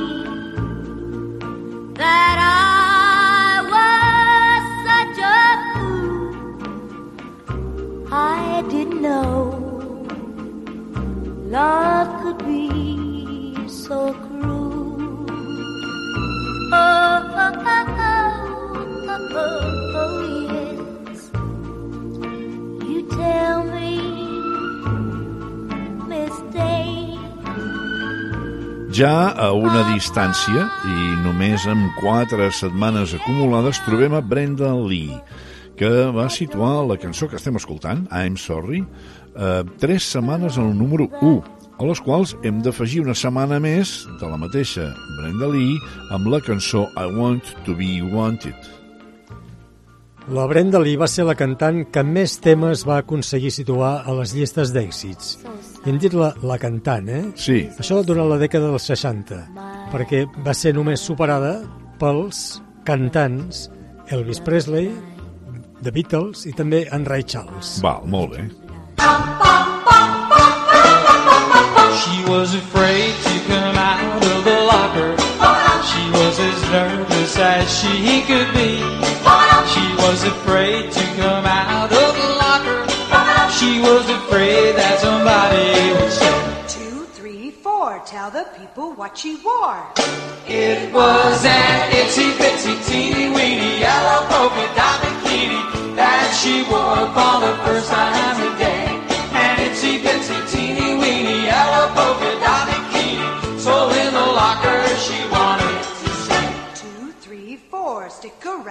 that 1.94 2.36
I 2.42 3.62
was 3.74 4.62
such 4.88 5.18
a 5.22 5.42
fool. 5.70 6.18
I 8.12 8.64
didn't 8.68 9.00
know 9.00 9.58
love 11.46 12.08
could 12.22 12.38
be 12.44 13.68
so 13.68 14.12
cruel. 14.14 15.26
Oh, 16.72 17.18
oh, 17.44 17.54
oh, 17.54 17.86
oh, 18.00 19.30
oh, 19.30 20.02
oh, 20.02 20.18
yes. 21.06 21.20
You 22.90 23.00
tell 23.16 23.57
Ja 28.98 29.30
a 29.30 29.52
una 29.54 29.84
distància, 29.92 30.64
i 30.90 31.02
només 31.22 31.68
amb 31.70 31.92
quatre 32.00 32.48
setmanes 32.50 33.12
acumulades, 33.14 33.78
trobem 33.86 34.16
a 34.18 34.22
Brenda 34.26 34.72
Lee, 34.74 35.20
que 35.78 35.90
va 36.16 36.24
situar 36.34 36.72
la 36.88 36.96
cançó 36.98 37.28
que 37.30 37.38
estem 37.38 37.54
escoltant, 37.60 38.08
I'm 38.10 38.34
Sorry, 38.34 38.80
eh, 39.36 39.62
tres 39.78 40.08
setmanes 40.16 40.58
al 40.58 40.72
número 40.74 41.06
1, 41.20 41.36
a 41.78 41.86
les 41.86 42.02
quals 42.02 42.34
hem 42.42 42.58
d'afegir 42.64 43.04
una 43.04 43.14
setmana 43.14 43.60
més 43.62 44.00
de 44.18 44.32
la 44.32 44.40
mateixa 44.40 44.88
Brenda 45.20 45.46
Lee 45.52 45.78
amb 46.10 46.26
la 46.34 46.42
cançó 46.42 46.88
I 46.98 47.06
Want 47.14 47.54
to 47.68 47.78
Be 47.78 48.02
Wanted. 48.02 48.77
La 50.30 50.44
Brenda 50.46 50.78
Lee 50.78 50.98
va 51.00 51.06
ser 51.09 51.24
la 51.24 51.32
cantant 51.32 51.78
que 51.88 52.02
més 52.05 52.34
temes 52.44 52.82
va 52.84 52.98
aconseguir 53.00 53.48
situar 53.55 54.02
a 54.05 54.12
les 54.18 54.34
llistes 54.36 54.74
d'èxits. 54.74 55.30
I 55.86 55.88
hem 55.88 56.00
dit 56.02 56.12
la, 56.12 56.34
la 56.44 56.59
cantant, 56.60 57.09
eh? 57.09 57.22
Sí. 57.40 57.62
Això 57.80 58.02
durant 58.05 58.28
la 58.28 58.36
dècada 58.40 58.68
dels 58.68 58.88
60, 58.90 59.38
perquè 59.94 60.26
va 60.44 60.52
ser 60.52 60.74
només 60.76 61.00
superada 61.00 61.55
pels 62.00 62.60
cantants 62.84 63.70
Elvis 64.12 64.42
Presley, 64.44 64.90
The 65.80 65.94
Beatles 65.96 66.44
i 66.50 66.52
també 66.52 66.84
en 66.92 67.09
Ray 67.09 67.24
Charles. 67.24 67.78
Val, 67.80 68.05
molt 68.05 68.36
bé. 68.36 68.44
She 71.98 72.20
was 72.28 72.52
afraid 72.52 73.16
to 73.24 73.36
come 73.48 73.80
out 73.80 74.28
of 74.28 74.44
the 74.44 74.59
locker. 74.68 75.12
She 75.88 76.05
was 76.12 76.36
as 76.38 76.60
nervous 76.70 77.38
as 77.38 77.78
she 77.80 78.20
could 78.28 78.52
be. 78.52 79.18
She 80.09 80.14
was 80.14 80.24
afraid 80.24 80.90
to 80.90 81.05
come 81.20 81.44
out 81.44 81.93
of 81.93 82.14
the 82.16 82.28
locker. 82.40 82.80
She 83.52 83.78
was 83.78 84.09
afraid 84.09 84.72
that 84.80 84.97
somebody 85.05 85.68
would 86.01 86.10
say 86.10 86.64
Two, 86.66 87.05
three, 87.12 87.51
four. 87.51 88.01
Tell 88.06 88.30
the 88.30 88.47
people 88.56 88.94
what 88.94 89.18
she 89.18 89.36
wore. 89.44 89.85
it 90.48 90.90
was 90.94 91.44
an 91.44 91.93
itsy 91.93 92.32
bitsy 92.40 92.72
teeny 92.89 93.28
weeny 93.36 93.80
yellow 93.85 94.24
polka 94.32 94.64
dot 94.80 94.97
bikini 95.05 95.60
that 96.01 96.32
she 96.40 96.64
wore 96.72 97.05
for 97.12 97.35
the 97.44 97.52
first 97.68 97.90
time 97.93 98.36
today. 98.40 98.89
An 99.36 99.60
itsy 99.60 100.01
bitsy 100.01 100.39
teeny 100.51 100.97
weeny 100.97 101.44
yellow 101.52 101.93
polka 101.93 102.32
dot 102.40 102.57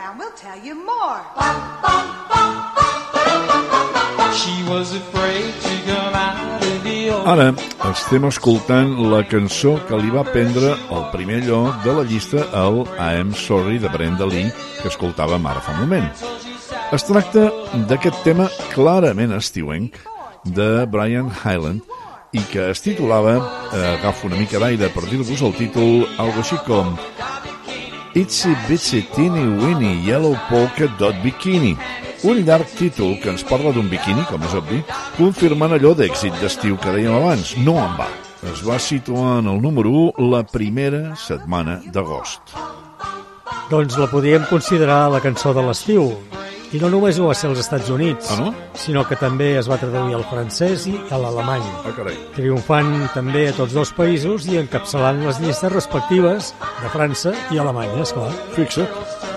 around, 0.07 0.19
we'll 0.19 0.31
tell 0.31 0.59
you 0.63 0.75
more. 0.75 1.21
She 4.33 4.63
was 4.69 4.93
afraid 4.93 5.53
to 5.61 5.73
come 5.85 6.15
out 6.15 6.63
of 6.63 6.83
the 6.83 7.09
old. 7.11 7.27
Ara 7.27 7.53
estem 7.91 8.27
escoltant 8.27 8.95
la 9.11 9.23
cançó 9.27 9.77
que 9.87 9.99
li 9.99 10.11
va 10.13 10.23
prendre 10.23 10.75
el 10.75 11.05
primer 11.11 11.41
lloc 11.47 11.83
de 11.83 11.95
la 11.99 12.03
llista 12.03 12.45
al 12.53 12.83
I 12.97 13.21
Am 13.21 13.33
Sorry 13.33 13.79
de 13.79 13.89
Brenda 13.89 14.27
Lee 14.27 14.51
que 14.81 14.91
escoltàvem 14.91 15.45
ara 15.47 15.63
fa 15.63 15.75
un 15.75 15.85
moment. 15.85 16.09
Es 16.93 17.03
tracta 17.03 17.49
d'aquest 17.89 18.23
tema 18.23 18.47
clarament 18.73 19.33
estiuenc 19.35 19.97
de 20.45 20.85
Brian 20.87 21.31
Hyland 21.43 21.83
i 22.35 22.43
que 22.51 22.69
es 22.71 22.83
titulava, 22.83 23.37
eh, 23.73 23.97
agafo 23.97 24.27
una 24.27 24.37
mica 24.37 24.59
d'aire 24.59 24.91
per 24.93 25.07
dir-vos 25.07 25.41
el 25.41 25.55
títol, 25.55 26.05
algo 26.19 26.43
així 26.43 26.59
com 26.67 26.95
Itsy 28.17 28.55
Bitsy 28.67 29.03
Teeny 29.13 29.45
Weeny 29.61 30.01
Yellow 30.01 30.33
Polka 30.49 30.87
Dot 30.97 31.13
Bikini. 31.21 31.75
Un 32.25 32.39
llarg 32.47 32.65
títol 32.73 33.19
que 33.21 33.29
ens 33.29 33.43
parla 33.45 33.69
d'un 33.75 33.85
biquini, 33.91 34.23
com 34.25 34.41
és 34.41 34.55
obvi, 34.57 34.79
confirmant 35.19 35.75
allò 35.75 35.91
d'èxit 35.93 36.33
d'estiu 36.41 36.79
que 36.81 36.95
dèiem 36.95 37.13
abans. 37.13 37.51
No 37.61 37.75
en 37.77 37.93
va. 37.99 38.07
Es 38.49 38.63
va 38.65 38.79
situar 38.81 39.35
en 39.43 39.51
el 39.53 39.61
número 39.61 39.93
1 40.17 40.31
la 40.33 40.41
primera 40.49 41.13
setmana 41.13 41.77
d'agost. 41.93 42.57
Doncs 43.69 43.99
la 44.01 44.09
podríem 44.09 44.49
considerar 44.49 45.11
la 45.13 45.21
cançó 45.21 45.53
de 45.53 45.67
l'estiu. 45.69 46.09
I 46.75 46.81
no 46.81 46.89
només 46.91 47.15
ho 47.15 47.29
va 47.29 47.35
ser 47.37 47.47
als 47.47 47.61
Estats 47.61 47.87
Units, 47.93 48.27
ah, 48.33 48.39
no? 48.41 48.49
sinó 48.75 49.05
que 49.07 49.15
també 49.15 49.53
es 49.55 49.69
va 49.71 49.77
traduir 49.79 50.17
al 50.17 50.25
francès 50.27 50.87
i 50.91 50.97
a 51.07 51.19
l'alemany. 51.21 51.63
Ah, 51.85 51.93
carai. 51.95 52.17
Triomfant 52.35 52.91
també 53.13 53.45
a 53.47 53.55
tots 53.55 53.77
dos 53.77 53.93
països 53.95 54.49
i 54.51 54.59
encapçalant 54.59 55.23
les 55.23 55.39
llistes 55.43 55.71
respectives 55.71 56.51
de 56.81 56.91
França 56.91 57.35
i 57.55 57.63
Alemanya, 57.63 58.03
esclar. 58.03 58.33
Fixa't. 58.57 59.36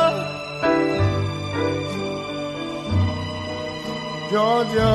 Georgia. 4.31 4.91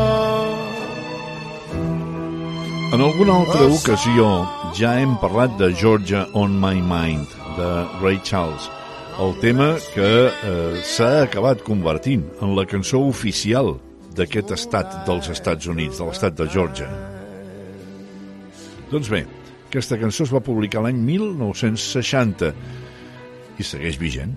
En 2.94 3.02
alguna 3.04 3.34
altra 3.36 3.66
ocasió 3.68 4.28
ja 4.72 4.94
hem 4.96 5.12
parlat 5.20 5.58
de 5.60 5.68
Georgia 5.76 6.22
on 6.32 6.54
My 6.56 6.80
Mind, 6.80 7.34
de 7.58 7.68
Ray 8.00 8.16
Charles, 8.24 8.70
el 9.20 9.34
tema 9.42 9.74
que 9.92 10.08
eh, 10.30 10.78
s'ha 10.80 11.26
acabat 11.26 11.60
convertint 11.66 12.24
en 12.40 12.54
la 12.56 12.64
cançó 12.64 13.02
oficial 13.04 13.74
d'aquest 14.16 14.54
estat 14.56 15.02
dels 15.04 15.28
Estats 15.34 15.68
Units, 15.68 15.98
de 16.00 16.06
l'estat 16.08 16.38
de 16.38 16.46
Georgia. 16.48 16.88
Doncs 18.88 19.10
bé, 19.12 19.26
aquesta 19.68 19.98
cançó 20.00 20.24
es 20.24 20.32
va 20.32 20.40
publicar 20.40 20.80
l'any 20.86 21.02
1960 21.10 22.54
i 23.60 23.68
segueix 23.68 24.00
vigent. 24.00 24.32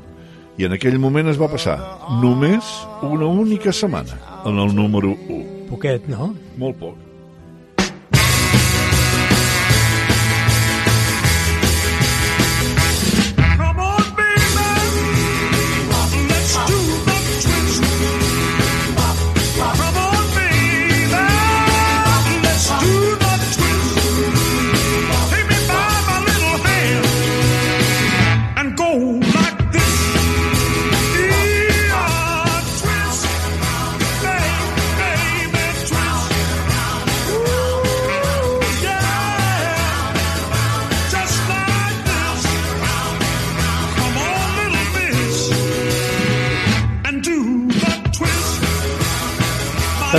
I 0.59 0.67
en 0.67 0.75
aquell 0.75 0.99
moment 0.99 1.31
es 1.31 1.39
va 1.39 1.47
passar 1.47 1.77
només 2.19 2.67
una 3.07 3.31
única 3.31 3.71
setmana 3.71 4.28
en 4.45 4.57
el 4.57 4.75
número 4.75 5.17
1. 5.27 5.67
Poquet, 5.69 6.07
no? 6.07 6.33
Molt 6.57 6.79
poc. 6.79 7.08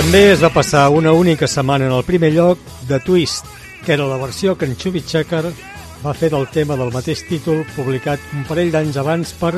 També 0.01 0.31
es 0.31 0.39
va 0.41 0.49
passar 0.49 0.87
una 0.89 1.11
única 1.13 1.45
setmana 1.45 1.85
en 1.85 1.91
el 1.93 2.01
primer 2.03 2.31
lloc 2.33 2.61
de 2.89 2.97
Twist, 3.05 3.45
que 3.85 3.93
era 3.93 4.07
la 4.09 4.17
versió 4.17 4.55
que 4.57 4.65
en 4.65 4.73
Chubby 4.75 5.03
Checker 5.05 5.51
va 6.01 6.13
fer 6.17 6.31
del 6.33 6.47
tema 6.49 6.73
del 6.75 6.89
mateix 6.89 7.21
títol 7.27 7.61
publicat 7.75 8.23
un 8.33 8.41
parell 8.49 8.71
d'anys 8.73 8.97
abans 8.97 9.33
per 9.37 9.51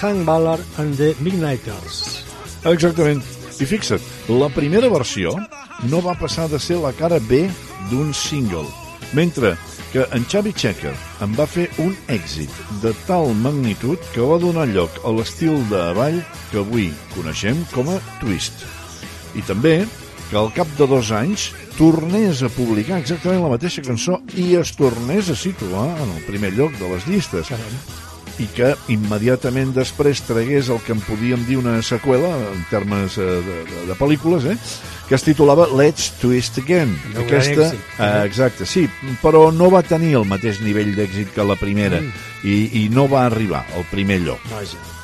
Hank 0.00 0.24
Ballard 0.26 0.80
and 0.82 0.98
the 0.98 1.12
Midnighters. 1.22 2.24
Exactament. 2.66 3.22
I 3.62 3.68
fixa't, 3.70 4.02
la 4.26 4.48
primera 4.50 4.90
versió 4.90 5.36
no 5.86 6.02
va 6.02 6.16
passar 6.18 6.48
de 6.50 6.58
ser 6.58 6.80
la 6.82 6.90
cara 6.98 7.20
B 7.30 7.44
d'un 7.92 8.10
single, 8.12 8.66
mentre 9.14 9.54
que 9.92 10.08
en 10.10 10.26
Xavi 10.26 10.56
Checker 10.58 10.96
en 11.22 11.38
va 11.38 11.46
fer 11.46 11.68
un 11.78 11.94
èxit 12.08 12.50
de 12.82 12.90
tal 13.06 13.30
magnitud 13.46 14.10
que 14.10 14.26
va 14.26 14.42
donar 14.42 14.66
lloc 14.74 14.98
a 15.04 15.14
l'estil 15.14 15.62
de 15.70 15.86
ball 15.94 16.20
que 16.50 16.66
avui 16.66 16.90
coneixem 17.14 17.62
com 17.70 17.94
a 17.94 18.02
twist. 18.18 18.66
I 19.38 19.44
també 19.46 19.84
que 20.28 20.36
al 20.36 20.50
cap 20.52 20.68
de 20.76 20.84
dos 20.90 21.08
anys 21.14 21.48
tornés 21.78 22.42
a 22.44 22.50
publicar 22.52 22.98
exactament 23.00 23.40
la 23.46 23.52
mateixa 23.54 23.80
cançó 23.86 24.18
i 24.36 24.50
es 24.58 24.74
tornés 24.76 25.30
a 25.32 25.36
situar 25.38 25.86
en 26.02 26.10
el 26.18 26.24
primer 26.26 26.50
lloc 26.58 26.74
de 26.80 26.90
les 26.90 27.06
llistes. 27.08 27.48
I 28.38 28.46
que 28.54 28.74
immediatament 28.94 29.72
després 29.74 30.20
tragués 30.26 30.68
el 30.70 30.78
que 30.86 30.92
en 30.94 31.00
podíem 31.02 31.42
dir 31.48 31.56
una 31.58 31.78
seqüela 31.82 32.28
en 32.52 32.60
termes 32.70 33.16
eh, 33.18 33.24
de, 33.42 33.56
de, 33.66 33.80
de 33.88 33.96
pel·lícules, 33.98 34.44
eh? 34.52 34.54
que 35.08 35.16
es 35.16 35.24
titulava 35.24 35.66
Let's 35.74 36.12
Twist 36.20 36.58
Again. 36.60 36.92
Gran 37.16 37.24
èxit. 37.40 37.80
eh, 37.98 38.10
exacte, 38.28 38.66
sí, 38.68 38.84
però 39.22 39.48
no 39.50 39.70
va 39.72 39.82
tenir 39.82 40.12
el 40.20 40.28
mateix 40.28 40.60
nivell 40.60 40.92
d'èxit 40.94 41.32
que 41.34 41.42
la 41.48 41.56
primera 41.56 42.02
Mm. 42.04 42.12
i, 42.44 42.84
i 42.84 42.88
no 42.94 43.08
va 43.10 43.24
arribar 43.26 43.64
al 43.74 43.82
primer 43.90 44.20
lloc. 44.20 44.38
Vaja. 44.52 44.76
Just 44.78 44.97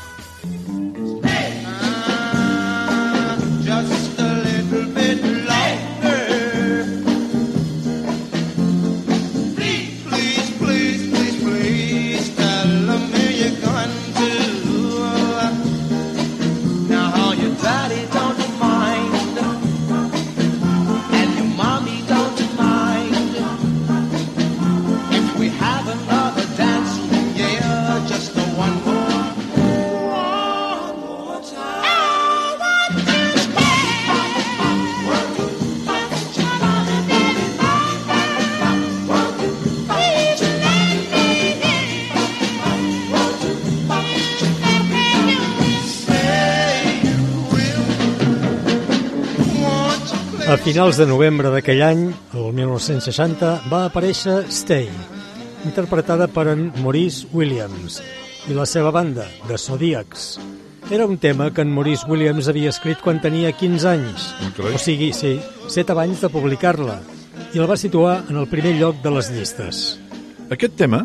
finals 50.64 50.96
de 50.96 51.04
novembre 51.04 51.50
d'aquell 51.52 51.82
any, 51.84 52.02
el 52.32 52.46
1960, 52.56 53.48
va 53.68 53.82
aparèixer 53.84 54.46
Stay, 54.48 54.86
interpretada 55.68 56.24
per 56.32 56.46
en 56.54 56.70
Maurice 56.78 57.28
Williams 57.36 57.98
i 58.48 58.56
la 58.56 58.64
seva 58.64 58.88
banda, 58.94 59.26
The 59.44 59.58
Zodiacs. 59.60 60.38
Era 60.88 61.04
un 61.04 61.18
tema 61.20 61.50
que 61.52 61.60
en 61.60 61.74
Maurice 61.74 62.08
Williams 62.08 62.48
havia 62.48 62.72
escrit 62.72 63.02
quan 63.04 63.20
tenia 63.20 63.52
15 63.52 63.90
anys, 63.90 64.30
o 64.56 64.80
sigui, 64.80 65.10
sí, 65.12 65.34
7 65.68 65.92
abans 65.92 66.24
de 66.24 66.32
publicar-la, 66.32 66.96
i 67.52 67.60
el 67.60 67.68
va 67.68 67.76
situar 67.76 68.22
en 68.30 68.40
el 68.40 68.48
primer 68.48 68.72
lloc 68.80 69.04
de 69.04 69.12
les 69.18 69.30
llistes. 69.36 69.84
Aquest 70.48 70.80
tema, 70.80 71.04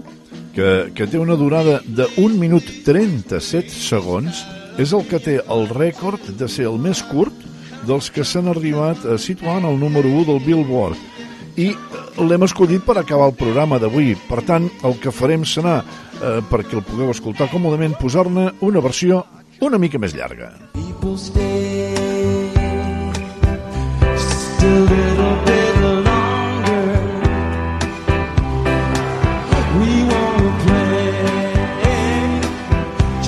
que, 0.55 0.93
que 0.95 1.09
té 1.11 1.19
una 1.19 1.35
durada 1.35 1.81
de 1.83 2.07
1 2.15 2.39
minut 2.39 2.63
37 2.87 3.75
segons, 3.75 4.39
és 4.79 4.95
el 4.95 5.03
que 5.11 5.19
té 5.19 5.41
el 5.43 5.67
rècord 5.67 6.31
de 6.39 6.47
ser 6.47 6.71
el 6.71 6.79
més 6.79 7.03
curt 7.11 7.48
dels 7.87 8.09
que 8.11 8.25
s'han 8.25 8.49
arribat 8.51 9.05
a 9.05 9.17
situar 9.17 9.59
en 9.61 9.69
el 9.71 9.79
número 9.79 10.09
1 10.09 10.25
del 10.31 10.43
Billboard. 10.43 10.97
I 11.59 11.71
eh, 11.71 12.03
l'hem 12.23 12.45
escollit 12.47 12.85
per 12.85 12.97
acabar 12.99 13.29
el 13.31 13.37
programa 13.39 13.79
d'avui. 13.79 14.15
Per 14.29 14.43
tant, 14.47 14.69
el 14.83 14.99
que 15.01 15.13
farem 15.15 15.43
serà, 15.47 15.79
eh, 16.19 16.39
perquè 16.51 16.79
el 16.79 16.85
pugueu 16.87 17.11
escoltar 17.11 17.49
còmodament, 17.51 17.97
posar-ne 17.99 18.51
una 18.61 18.83
versió 18.83 19.23
una 19.61 19.77
mica 19.77 19.99
més 19.99 20.15
llarga. 20.15 20.53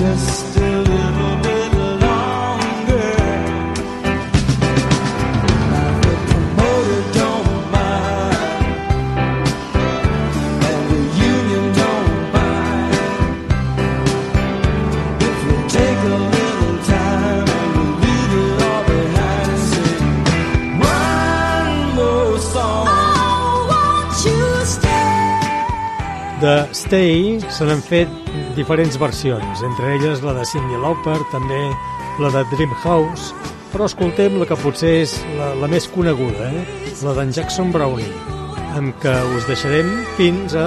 Just 0.02 0.41
Stay 26.92 27.40
se 27.48 27.64
n'han 27.64 27.80
fet 27.80 28.10
diferents 28.52 28.98
versions, 29.00 29.60
entre 29.64 29.94
elles 29.94 30.20
la 30.20 30.34
de 30.36 30.42
Cyndi 30.44 30.76
Lauper, 30.76 31.14
també 31.32 31.60
la 32.20 32.28
de 32.34 32.42
Dream 32.50 32.74
House, 32.82 33.30
però 33.72 33.86
escoltem 33.88 34.36
la 34.36 34.44
que 34.50 34.58
potser 34.60 34.90
és 35.06 35.14
la, 35.38 35.54
la 35.62 35.70
més 35.72 35.86
coneguda, 35.88 36.50
eh? 36.50 36.66
la 37.00 37.14
d'en 37.16 37.32
Jackson 37.32 37.72
Brownie, 37.72 38.12
amb 38.76 38.92
què 39.00 39.16
us 39.38 39.48
deixarem 39.48 39.88
fins 40.20 40.52
a 40.52 40.66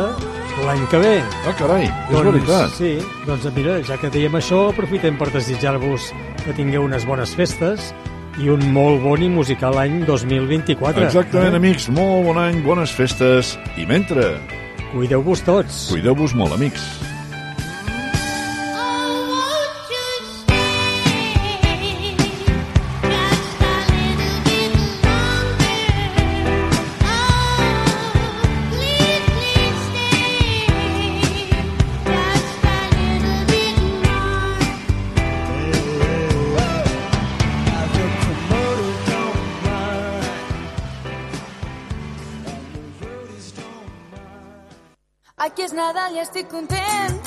l'any 0.66 0.82
que 0.90 1.04
ve. 1.06 1.14
Ah, 1.46 1.54
carai, 1.62 1.86
és 1.94 2.18
veritat. 2.32 2.74
Sí, 2.80 2.96
doncs 3.30 3.46
mira, 3.54 3.78
ja 3.86 4.02
que 4.02 4.10
dèiem 4.10 4.42
això, 4.42 4.66
aprofitem 4.74 5.22
per 5.22 5.30
desitjar-vos 5.38 6.10
que 6.42 6.58
tingueu 6.58 6.90
unes 6.90 7.06
bones 7.06 7.38
festes 7.38 7.94
i 8.42 8.50
un 8.50 8.66
molt 8.74 9.06
bon 9.06 9.22
i 9.22 9.30
musical 9.30 9.78
any 9.78 10.02
2024. 10.10 11.06
Exactament, 11.06 11.54
eh? 11.54 11.62
amics, 11.62 11.92
molt 11.94 12.32
bon 12.32 12.46
any, 12.50 12.64
bones 12.66 12.98
festes, 12.98 13.60
i 13.78 13.86
mentre... 13.86 14.32
Cuideu-vos 14.96 15.42
tots. 15.44 15.90
Cuideu-vos 15.92 16.32
molt, 16.40 16.56
amics. 16.56 16.86
estic 46.26 46.48
content 46.50 47.18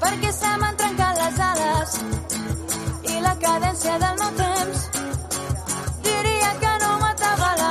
perquè 0.00 0.30
se 0.32 0.52
m'han 0.60 0.78
trencat 0.80 1.18
les 1.20 1.40
ales 1.46 1.96
i 3.12 3.20
la 3.26 3.34
cadència 3.42 3.98
del 4.00 4.16
meu 4.22 4.32
temps 4.40 4.86
diria 6.08 6.52
que 6.62 6.72
no 6.84 6.92
m'atabala. 7.04 7.70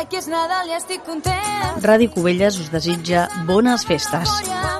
Aquí 0.00 0.22
és 0.22 0.30
Nadal 0.32 0.72
i 0.72 0.78
estic 0.80 1.04
content. 1.08 1.80
Ràdio 1.84 2.14
Cubelles 2.16 2.60
us 2.64 2.72
desitja 2.72 3.28
bones 3.50 3.84
festes. 3.90 4.24
Bones 4.24 4.48
festes. 4.48 4.79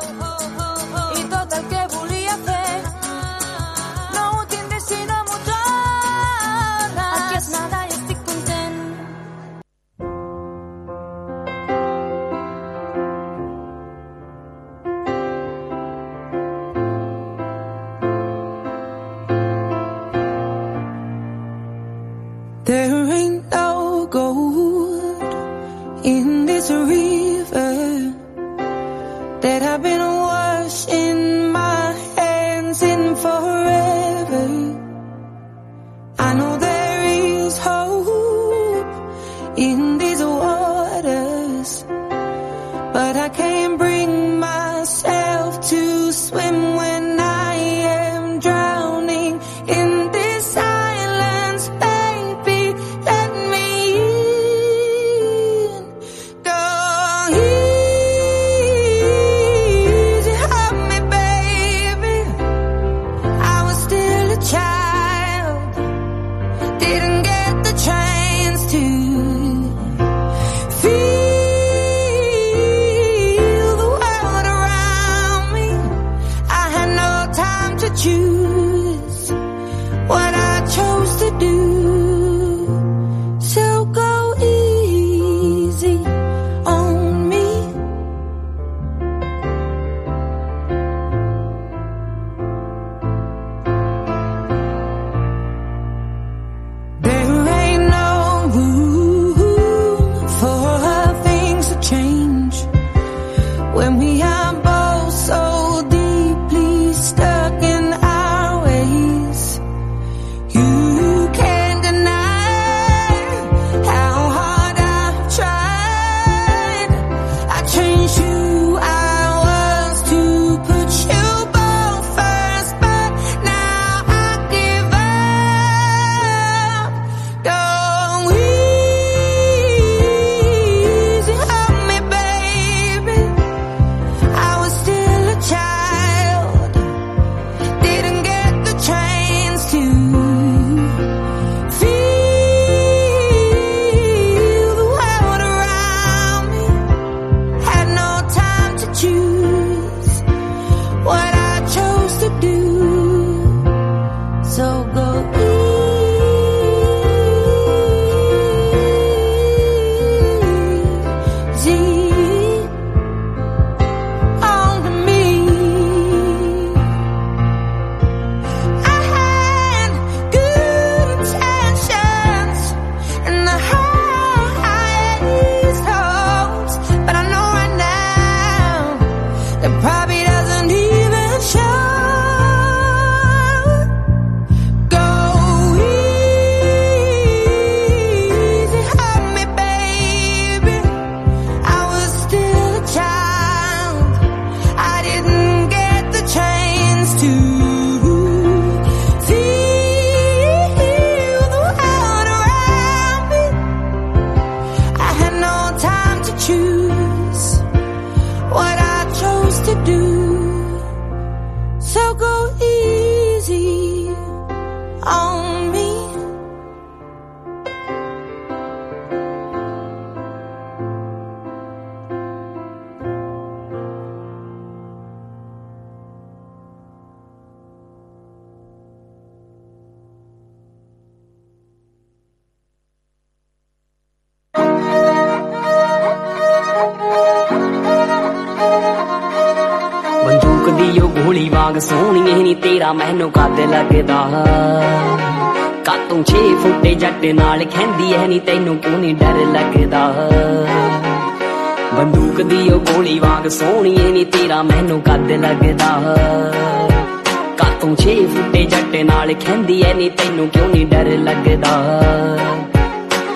ਜਾਂਦੀ 259.71 259.83
ਐ 259.83 259.93
ਨਹੀਂ 259.95 260.11
ਤੈਨੂੰ 260.11 260.49
ਕਿਉਂ 260.49 260.69
ਨਹੀਂ 260.69 260.87
ਡਰ 260.87 261.09
ਲੱਗਦਾ? 261.19 261.71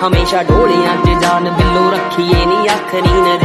ਹਮੇਸ਼ਾ 0.01 0.41
ਢੋਲਿਆਂ 0.43 0.95
'ਚ 0.97 1.19
ਜਾਨ 1.21 1.49
ਬਿੱਲੂ 1.49 1.89
ਰੱਖੀਏ 1.91 2.45
ਨਹੀਂ 2.45 2.69
ਅੱਖ 2.69 2.93
ਨੀ 2.95 3.21
ਨਜ਼ਰ 3.21 3.44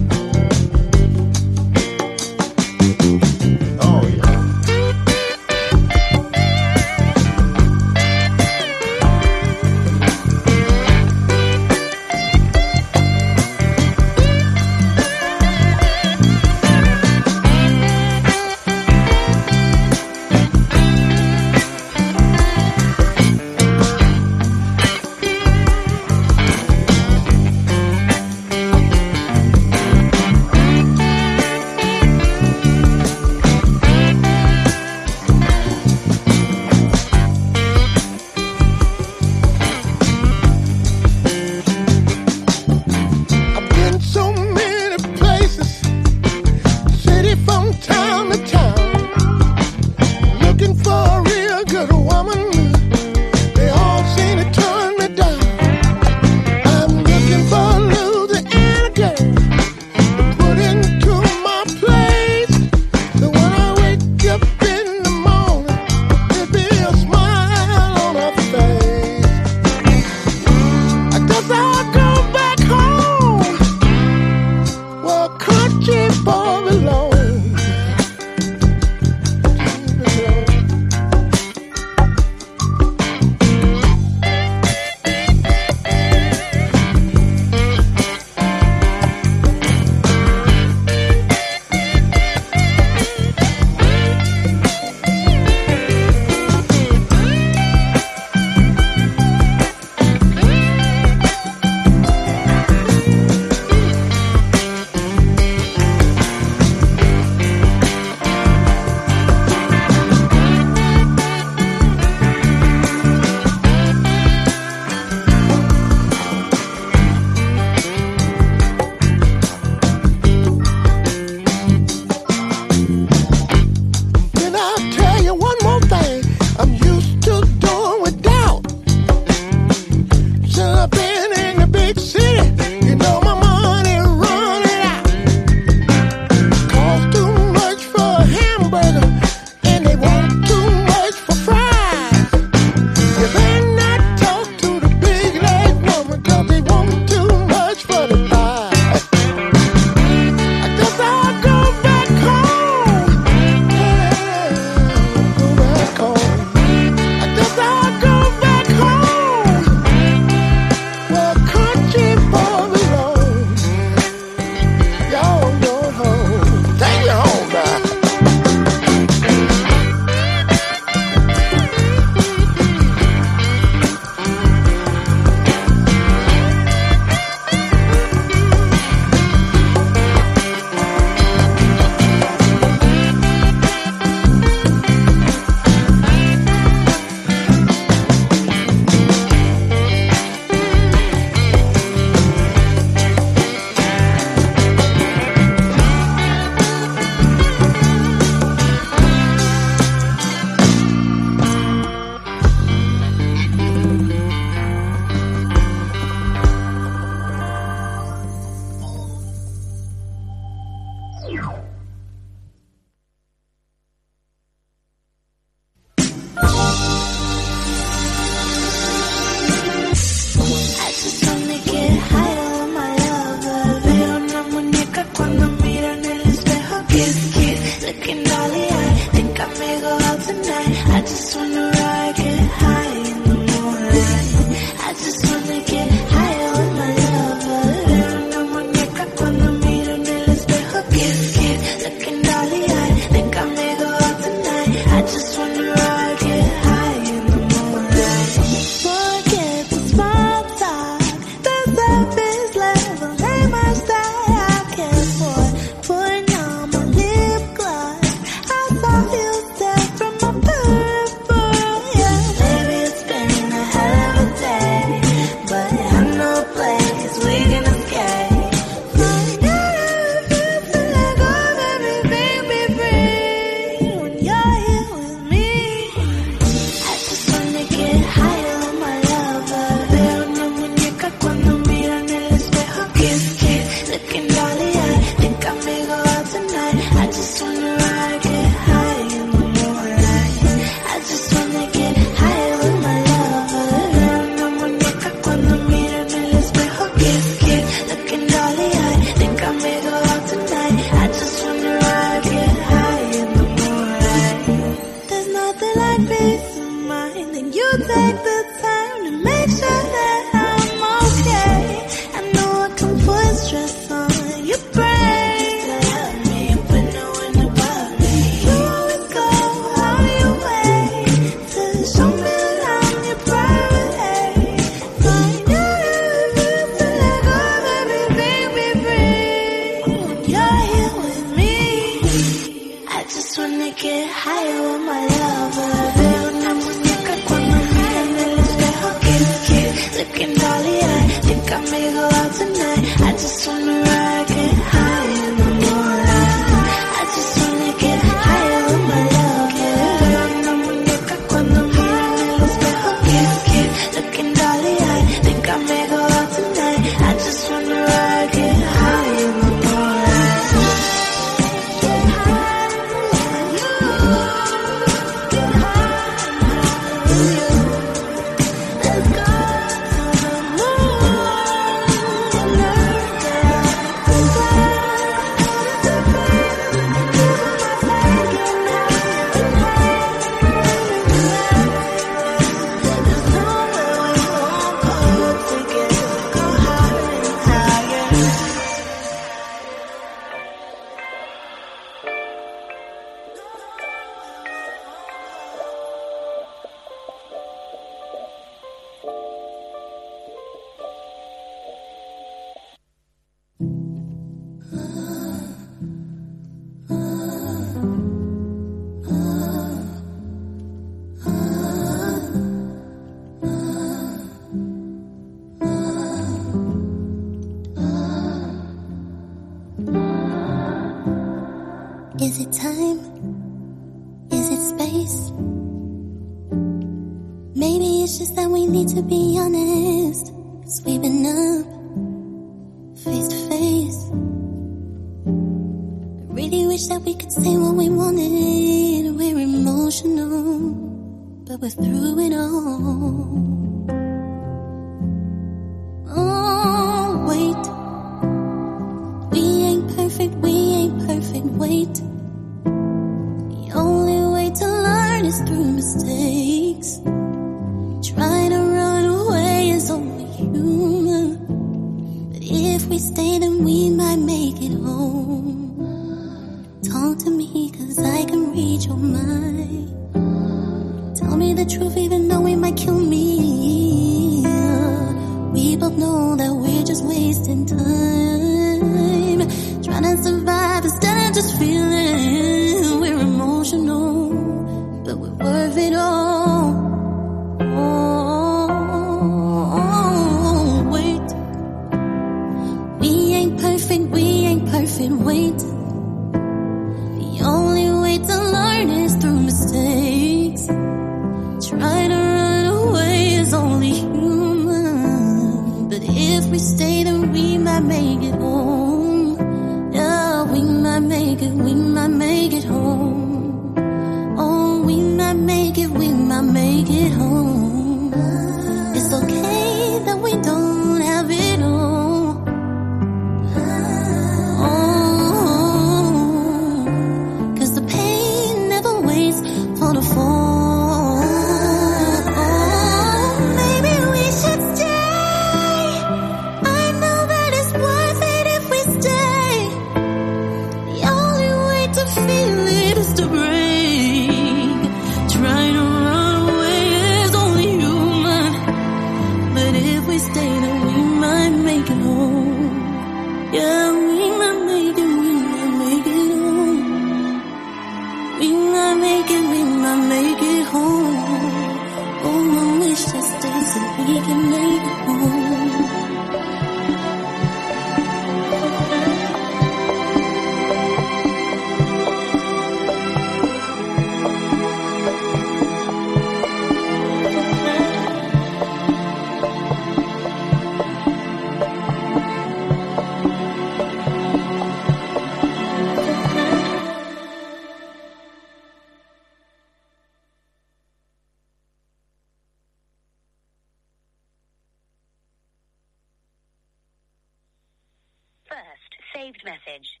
text 599.40 599.44
message. 599.66 600.00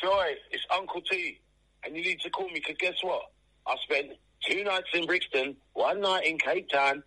Joy, 0.00 0.34
it's 0.50 0.64
Uncle 0.74 1.00
T, 1.02 1.40
and 1.84 1.96
you 1.96 2.02
need 2.02 2.20
to 2.20 2.30
call 2.30 2.46
me 2.46 2.54
because 2.54 2.76
guess 2.78 2.94
what? 3.02 3.22
I 3.66 3.76
spent 3.84 4.12
two 4.48 4.64
nights 4.64 4.88
in 4.94 5.06
Brixton, 5.06 5.56
one 5.74 6.00
night 6.00 6.26
in 6.26 6.38
Cape 6.38 6.68
Town. 6.70 7.02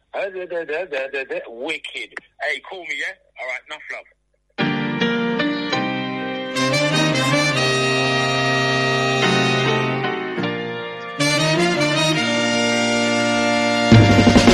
Wicked. 1.47 2.13
Hey, 2.41 2.59
call 2.69 2.81
me, 2.81 2.99
yeah? 2.99 3.13
All 3.39 3.47
right, 3.47 3.61
enough 3.67 3.81
love. 3.91 4.05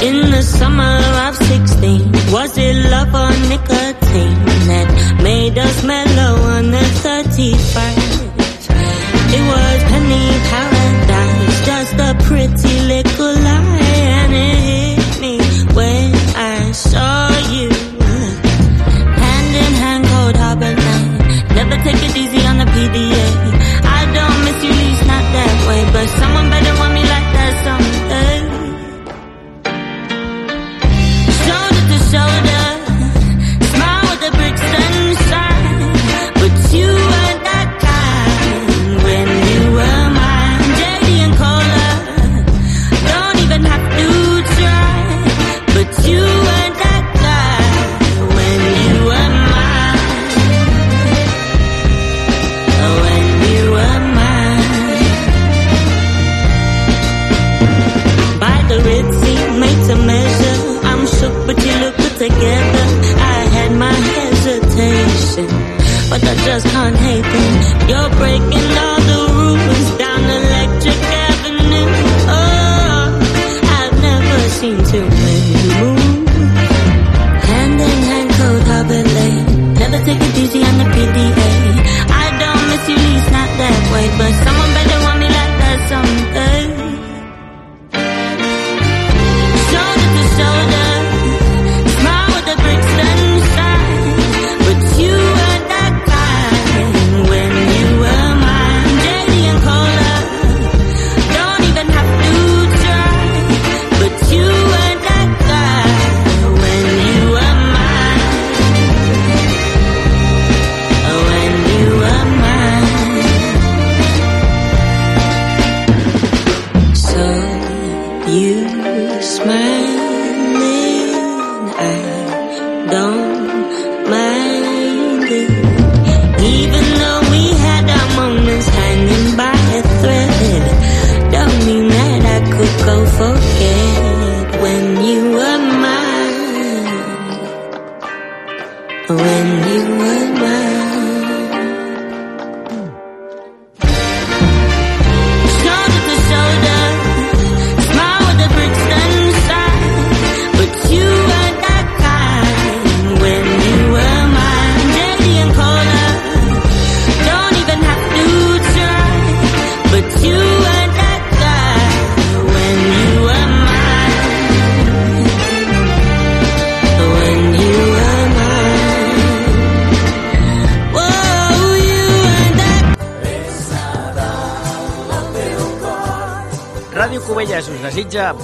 In 0.01 0.31
the 0.31 0.41
summer 0.41 0.97
of 1.27 1.35
16, 1.35 2.11
was 2.31 2.57
it 2.57 2.75
love 2.89 3.13
or 3.13 3.31
nicotine? 3.49 3.98
that 4.13 5.19
made 5.21 5.57
us 5.57 5.83
mellow 5.83 6.41
on 6.41 6.71
the 6.71 6.85
31st. 7.03 8.29
It 9.31 9.43
was 9.51 9.83
penny 9.91 10.27
paradise, 10.49 11.65
just 11.65 11.93
a 11.93 12.15
pretty 12.25 12.79
little 12.87 13.28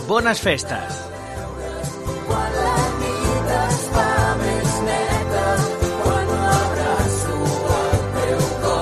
bones 0.07 0.39
festes! 0.41 1.04